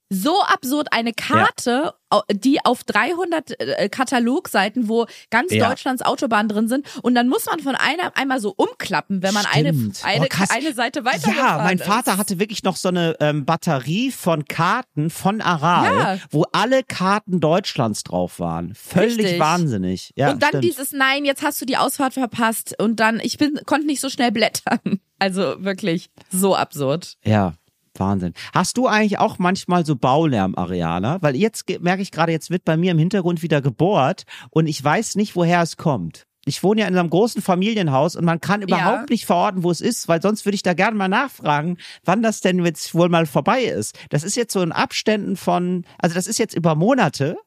[0.09, 5.67] So absurd eine Karte, au- die auf 300 äh, Katalogseiten, wo ganz Ja.
[5.67, 6.85] Deutschlands Autobahnen drin sind.
[7.01, 10.01] Und dann muss man von einer einmal so umklappen, wenn man eine, Stimmt.
[10.03, 11.85] eine, Oh, eine Seite weiter Ja, mein ist.
[11.87, 16.17] Vater hatte wirklich noch so eine ähm, Batterie von Karten von Aral, Ja.
[16.29, 18.75] wo alle Karten Deutschlands drauf waren.
[18.75, 19.39] Völlig Richtig.
[19.39, 20.11] wahnsinnig.
[20.15, 20.63] Ja, und dann stimmt.
[20.65, 24.09] dieses Nein, jetzt hast du die Ausfahrt verpasst und dann ich bin konnte nicht so
[24.09, 24.79] schnell blättern.
[25.17, 27.15] Also wirklich so absurd.
[27.23, 27.53] Ja,
[27.99, 28.33] Wahnsinn.
[28.53, 31.21] Hast du eigentlich auch manchmal so Baulärm, Ariana?
[31.21, 34.83] Weil jetzt merke ich gerade, jetzt wird bei mir im Hintergrund wieder gebohrt und ich
[34.83, 36.25] weiß nicht, woher es kommt.
[36.47, 39.81] Ich wohne ja in einem großen Familienhaus und man kann überhaupt nicht verorten, wo es
[39.81, 43.25] ist, weil sonst würde ich da gerne mal nachfragen, wann das denn jetzt wohl mal
[43.25, 43.97] vorbei ist.
[44.11, 47.37] Das ist jetzt so in Abständen von, also das ist jetzt über Monate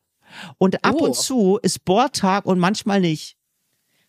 [0.58, 1.04] und ab Oh.
[1.04, 3.36] und zu ist Bohrtag und manchmal nicht.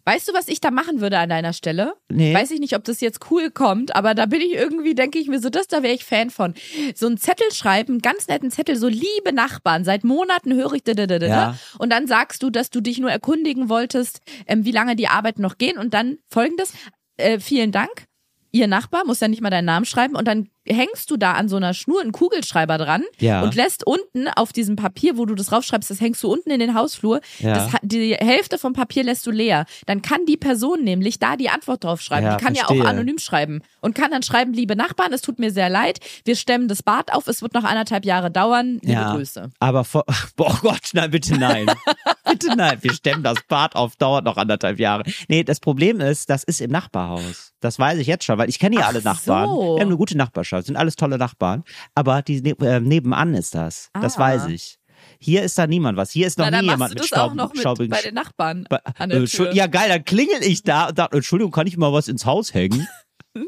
[0.10, 1.94] Weißt du, was ich da machen würde an deiner Stelle?
[2.12, 2.34] Nee.
[2.34, 5.28] Weiß ich nicht, ob das jetzt cool kommt, aber da bin ich irgendwie, denke ich
[5.28, 6.56] mir so, das da wäre ich Fan von.
[6.96, 10.84] So einen Zettel schreiben, einen ganz netten Zettel, so liebe Nachbarn, seit Monaten höre ich
[10.84, 11.56] da, da, da, da, Ja.
[11.78, 15.44] und dann sagst du, dass du dich nur erkundigen wolltest, ähm, wie lange die Arbeiten
[15.44, 16.74] noch gehen und dann folgendes,
[17.18, 18.06] äh, vielen Dank.
[18.52, 21.50] Ihr Nachbar muss ja nicht mal deinen Namen schreiben und dann hängst du da an
[21.50, 23.42] so einer Schnur einen Kugelschreiber dran Ja.
[23.42, 26.60] und lässt unten auf diesem Papier, wo du das raufschreibst, das hängst du unten in
[26.60, 27.22] den Hausflur.
[27.40, 27.54] Ja.
[27.56, 29.66] Das, die Hälfte vom Papier lässt du leer.
[29.86, 32.26] Dann kann die Person nämlich da die Antwort drauf schreiben.
[32.28, 32.84] Ja, die kann ja verstehe.
[32.84, 36.36] auch anonym schreiben und kann dann schreiben, liebe Nachbarn, es tut mir sehr leid, wir
[36.36, 39.50] stemmen das Bad auf, es wird noch anderthalb Jahre dauern, liebe ja, Grüße.
[39.60, 40.06] aber vor,
[40.36, 41.66] boah oh Gott, nein, bitte nein.
[42.30, 45.04] bitte nein, wir stemmen das Bad auf, dauert noch anderthalb Jahre.
[45.28, 47.54] Nee, das Problem ist, das ist im Nachbarhaus.
[47.62, 49.50] Das weiß ich jetzt schon, weil ich kenne ja alle Nachbarn.
[49.50, 49.76] so.
[49.76, 51.64] Wir haben eine gute Nachbarschaft, sind alles tolle Nachbarn.
[51.96, 53.90] Aber die ne äh, nebenan ist das.
[54.00, 54.20] Das Ah.
[54.22, 54.78] weiß ich.
[55.20, 56.12] Hier ist da niemand was.
[56.12, 57.90] Hier ist noch Na, dann nie jemand du mit das Staub, auch noch mit staubigen
[57.90, 61.68] bei den Nachbarn der äh, Ja, geil, dann klingel ich da und sag, Entschuldigung, kann
[61.68, 62.88] ich mal was ins Haus hängen?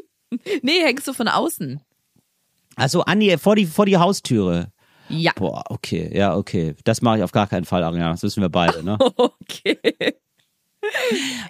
[0.62, 1.82] Nee, hängst du von außen.
[2.76, 4.72] Also an die, vor die, vor die Haustüre.
[5.10, 5.32] Ja.
[5.36, 6.74] Boah, okay, ja, okay.
[6.84, 8.12] Das mache ich auf gar keinen Fall, Ariana.
[8.12, 8.96] Das wissen wir beide, ne?
[9.16, 9.76] Okay.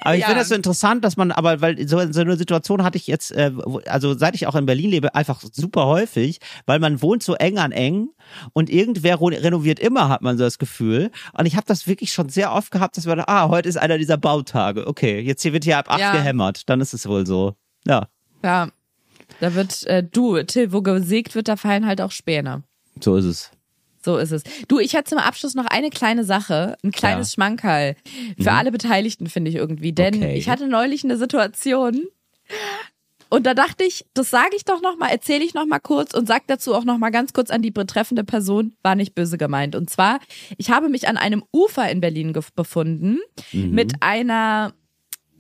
[0.01, 0.27] Aber ich Ja.
[0.27, 3.33] finde das so interessant, dass man, aber weil so, so eine Situation hatte ich jetzt,
[3.33, 3.51] äh,
[3.87, 7.59] also seit ich auch in Berlin lebe, einfach super häufig, weil man wohnt so eng
[7.59, 8.09] an eng
[8.53, 11.11] und irgendwer renoviert immer, hat man so das Gefühl.
[11.37, 13.99] Und ich habe das wirklich schon sehr oft gehabt, dass man, ah, heute ist einer
[13.99, 14.87] dieser Bautage.
[14.87, 16.13] Okay, jetzt hier wird hier ab acht Ja.
[16.13, 17.55] gehämmert, dann ist es wohl so.
[17.87, 18.09] Ja,
[18.43, 18.69] Ja.
[19.41, 22.63] Da wird, äh, du, Till, wo gesägt wird, da fallen halt auch Späne.
[23.01, 23.51] so ist es.
[24.05, 24.43] So ist es.
[24.69, 27.35] Du, ich hatte zum Abschluss noch eine kleine Sache, ein kleines Ja.
[27.35, 27.97] Schmankerl.
[28.41, 29.93] Für alle Beteiligten, finde ich irgendwie.
[29.93, 30.37] Denn Okay.
[30.37, 32.07] ich hatte neulich eine Situation
[33.29, 36.13] und da dachte ich, das sage ich doch noch mal, erzähle ich noch mal kurz
[36.13, 39.39] und sag dazu auch noch mal ganz kurz an die betreffende Person, war nicht böse
[39.39, 39.75] gemeint.
[39.75, 40.19] Und zwar,
[40.59, 43.19] ich habe mich an einem Ufer in Berlin befunden
[43.53, 43.71] Mhm.
[43.71, 44.75] mit einer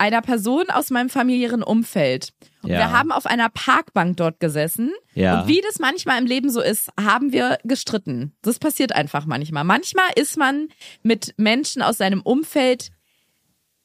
[0.03, 2.30] einer Person aus meinem familiären Umfeld.
[2.62, 2.78] Und Ja.
[2.78, 4.90] wir haben auf einer Parkbank dort gesessen.
[5.14, 5.40] Ja.
[5.42, 8.34] Und wie das manchmal im Leben so ist, haben wir gestritten.
[8.42, 9.62] Das passiert einfach manchmal.
[9.64, 10.68] Manchmal ist man
[11.05, 12.88] mit Menschen aus seinem Umfeld,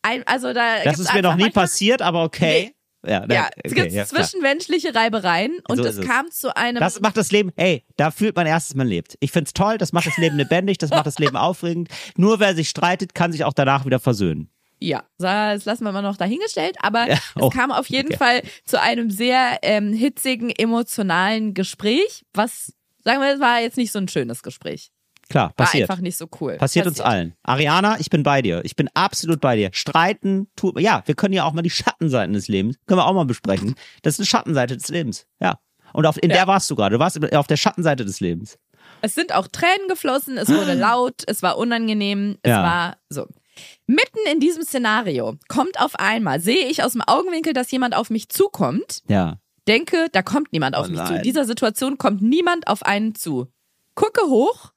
[0.02, 2.74] ein, also da Das ist mir noch nie manchmal- passiert, aber okay.
[3.06, 6.06] Ja, Ja, ne, es okay, gibt ja, zwischenmenschliche Reibereien und So es es.
[6.06, 6.80] kam zu einem.
[6.80, 9.16] Das macht das Leben, hey, da fühlt man erst, dass man lebt.
[9.20, 11.90] Ich find's toll, das macht das Leben lebendig, das macht das Leben aufregend.
[12.18, 14.50] Nur wer sich streitet, kann sich auch danach wieder versöhnen.
[14.80, 18.18] Ja, das lassen wir mal noch dahingestellt, aber Ja, oh, es kam auf jeden okay.
[18.18, 22.74] Fall zu einem sehr ähm, hitzigen, emotionalen Gespräch, was,
[23.04, 24.92] sagen wir, es war jetzt nicht so ein schönes Gespräch.
[25.30, 25.90] Klar, War passiert.
[25.90, 26.56] einfach nicht so cool.
[26.56, 27.34] Passiert uns allen.
[27.44, 28.62] Ariana, ich bin bei dir.
[28.64, 29.72] Ich bin absolut bei dir.
[29.74, 33.14] Streiten, tut, ja, wir können ja auch mal die Schattenseiten des Lebens, können wir auch
[33.14, 33.76] mal besprechen.
[34.04, 35.26] Das ist eine Schattenseite des Lebens.
[35.42, 35.60] Ja.
[35.92, 36.38] Und auf, in Ja.
[36.38, 36.94] der warst du gerade.
[36.96, 38.58] Du warst auf der Schattenseite des Lebens.
[39.02, 42.64] Es sind auch Tränen geflossen, es wurde laut, es war unangenehm, es Ja.
[42.64, 43.28] war so.
[43.88, 48.10] Mitten in diesem Szenario kommt auf einmal, sehe ich aus dem Augenwinkel, dass jemand auf
[48.10, 49.38] mich zukommt, Ja.
[49.68, 51.16] denke, da kommt niemand auf Oh mich zu.
[51.16, 53.48] In dieser Situation kommt niemand auf einen zu.
[53.96, 54.72] Gucke hoch,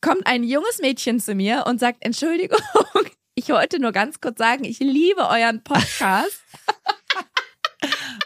[0.00, 2.58] kommt ein junges Mädchen zu mir und sagt, Entschuldigung,
[3.34, 6.42] ich wollte nur ganz kurz sagen, ich liebe euren Podcast.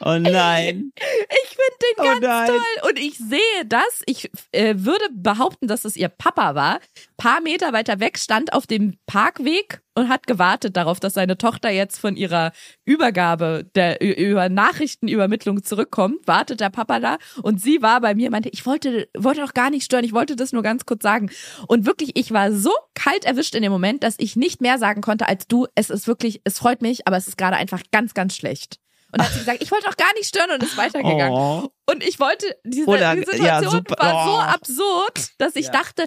[0.01, 0.93] Oh nein.
[0.97, 2.49] Ich finde den Oh ganz nein.
[2.49, 2.91] toll.
[2.91, 4.03] Und ich sehe das.
[4.07, 6.81] Ich äh, würde behaupten, dass es ihr Papa war.
[7.17, 11.71] Paar Meter weiter weg stand auf dem Parkweg und hat gewartet darauf, dass seine Tochter
[11.71, 12.53] jetzt von ihrer
[12.85, 16.27] Übergabe der über Nachrichtenübermittlung zurückkommt.
[16.27, 19.71] Wartet der Papa da und sie war bei mir, meinte, ich wollte wollte doch gar
[19.71, 21.31] nicht stören, ich wollte das nur ganz kurz sagen.
[21.69, 25.01] Und wirklich, ich war so kalt erwischt in dem Moment, dass ich nicht mehr sagen
[25.01, 25.67] konnte als du.
[25.77, 28.81] Es ist wirklich, es freut mich, aber es ist gerade einfach ganz, ganz schlecht.
[29.15, 31.31] Und dann hat sie gesagt, ich wollte doch gar nicht stören und ist weitergegangen.
[31.33, 31.71] Oh.
[31.87, 33.97] Und ich wollte, diese, Oder- die ja, Situation super.
[33.99, 34.41] war so Oh.
[34.41, 35.73] absurd, dass ich Ja.
[35.73, 36.07] dachte,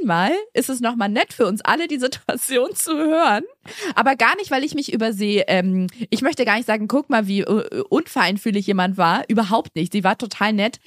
[0.00, 3.44] einmal ist es nochmal nett für uns alle, die Situation zu hören.
[3.94, 7.08] Aber gar nicht, weil ich mich über sie, ähm, ich möchte gar nicht sagen, guck
[7.08, 9.24] mal, wie äh, unfeinfühlig jemand war.
[9.28, 9.92] Überhaupt nicht.
[9.92, 10.78] Sie war total nett.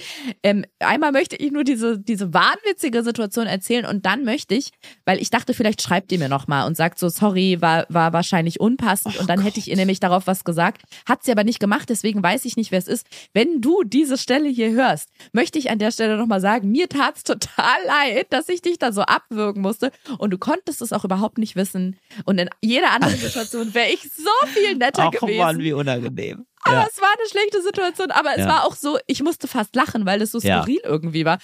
[0.44, 4.70] Ähm, einmal möchte ich nur diese, diese wahnwitzige Situation erzählen und dann möchte ich,
[5.04, 8.60] weil ich dachte, vielleicht schreibt ihr mir nochmal und sagt so, sorry, war, war wahrscheinlich
[8.60, 10.82] unpassend und dann hätte ich ihr nämlich darauf was gesagt.
[11.08, 13.06] Hat sie aber nicht gemacht, deswegen weiß ich nicht, wer es ist.
[13.32, 17.24] Wenn du diese Stelle hier hörst, möchte ich an der Stelle nochmal sagen, mir tat's
[17.24, 21.38] total leid, dass ich dich da so abwürgen musste und du konntest es auch überhaupt
[21.38, 21.96] nicht wissen.
[22.26, 25.38] Und in jeder anderen Situation wäre ich so viel netter Ach gewesen.
[25.38, 26.44] Mann, wie unangenehm.
[26.62, 26.86] Aber Ja.
[26.90, 28.48] es war eine schlechte Situation, aber es Ja.
[28.48, 30.58] war auch so, ich musste fast lachen, weil es so Ja.
[30.60, 31.38] skurril irgendwie war.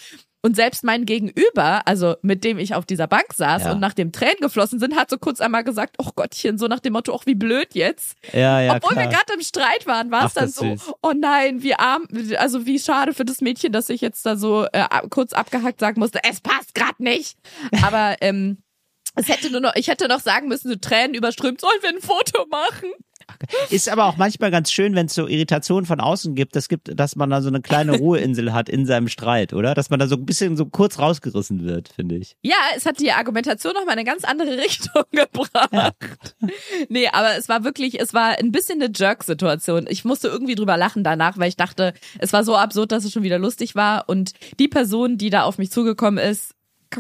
[0.45, 3.73] Und selbst mein Gegenüber, also mit dem ich auf dieser Bank saß Ja.
[3.73, 6.81] und nach dem Tränen geflossen sind, hat so kurz einmal gesagt, oh Gottchen, so nach
[6.81, 8.15] dem Motto, ach wie blöd jetzt.
[8.35, 9.05] Ja, ja, Obwohl klar.
[9.05, 10.93] wir gerade im Streit waren, war es dann so, süß.
[11.01, 14.67] oh nein, wie arm, also wie schade für das Mädchen, dass ich jetzt da so
[14.71, 17.39] äh, kurz abgehackt sagen musste, es passt gerade nicht.
[17.83, 18.59] Aber ähm,
[19.15, 22.03] es hätte nur noch, ich hätte noch sagen müssen, so Tränen überströmt, sollen wir ein
[22.03, 22.91] Foto machen?
[23.71, 26.99] Ist aber auch manchmal ganz schön, wenn es so Irritationen von außen gibt, das gibt,
[26.99, 29.75] dass man da so eine kleine Ruheinsel hat in seinem Streit, oder?
[29.75, 32.37] Dass man da so ein bisschen so kurz rausgerissen wird, finde ich.
[32.43, 35.95] Ja, es hat die Argumentation noch mal in eine ganz andere Richtung gebracht.
[36.89, 39.87] Nee, aber es war wirklich, es war ein bisschen eine Jerk-Situation.
[39.89, 43.13] Ich musste irgendwie drüber lachen danach, weil ich dachte, es war so absurd, dass es
[43.13, 44.09] schon wieder lustig war.
[44.09, 46.55] Und die Person, die da auf mich zugekommen ist,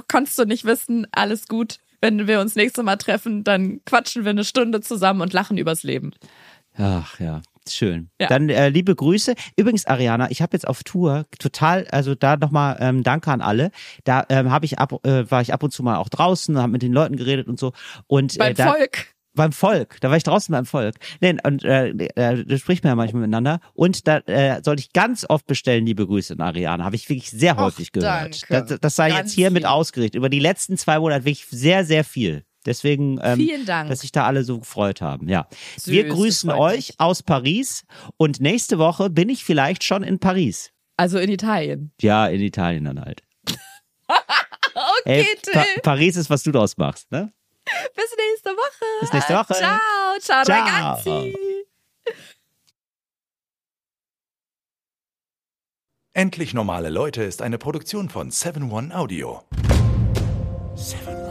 [0.08, 1.78] konntest du nicht wissen, alles gut.
[2.04, 5.84] Wenn wir uns nächstes Mal treffen, dann quatschen wir eine Stunde zusammen und lachen übers
[5.84, 6.10] Leben.
[6.76, 8.10] Ach ja, schön.
[8.20, 8.26] Ja.
[8.26, 9.34] Dann äh, liebe Grüße.
[9.56, 13.70] Übrigens, Ariana, ich habe jetzt auf Tour total, also da nochmal ähm, Danke an alle.
[14.04, 16.72] Da ähm, habe ich ab, äh, war ich ab und zu mal auch draußen, habe
[16.72, 17.72] mit den Leuten geredet und so.
[18.06, 19.13] Und äh, Beim da, Volk.
[19.34, 20.96] Beim Volk, da war ich draußen beim Volk.
[21.20, 23.60] Nee, und äh, äh, da spricht man ja manchmal miteinander.
[23.74, 26.84] Und da äh, sollte ich ganz oft bestellen, liebe Grüße an Ariana.
[26.84, 28.42] Habe ich wirklich sehr Och, häufig gehört.
[28.50, 28.66] danke.
[28.70, 29.68] Das, das sei Ganz jetzt hier mit viel.
[29.68, 30.16] ausgerichtet.
[30.16, 32.44] Über die letzten zwei Monate wirklich sehr, sehr viel.
[32.66, 33.90] Deswegen, ähm, Vielen Dank.
[33.90, 35.28] dass sich da alle so gefreut haben.
[35.28, 36.94] Ja, Süß, wir grüßen euch mich.
[37.00, 37.84] aus Paris
[38.16, 40.70] und nächste Woche bin ich vielleicht schon in Paris.
[40.96, 41.92] Also in Italien.
[42.00, 43.22] Ja, in Italien dann halt.
[45.06, 47.32] Okay, Ey, pa Paris ist, was du draus machst, ne?
[47.96, 48.84] Bis nächste Woche.
[49.00, 49.54] Bis nächste Woche.
[49.54, 50.18] Ciao.
[50.20, 50.64] Ciao, Ciao.
[50.64, 51.36] ragazzi.
[56.12, 59.42] Endlich normale Leute ist eine Produktion von 7 One Audio.
[60.76, 61.23] 7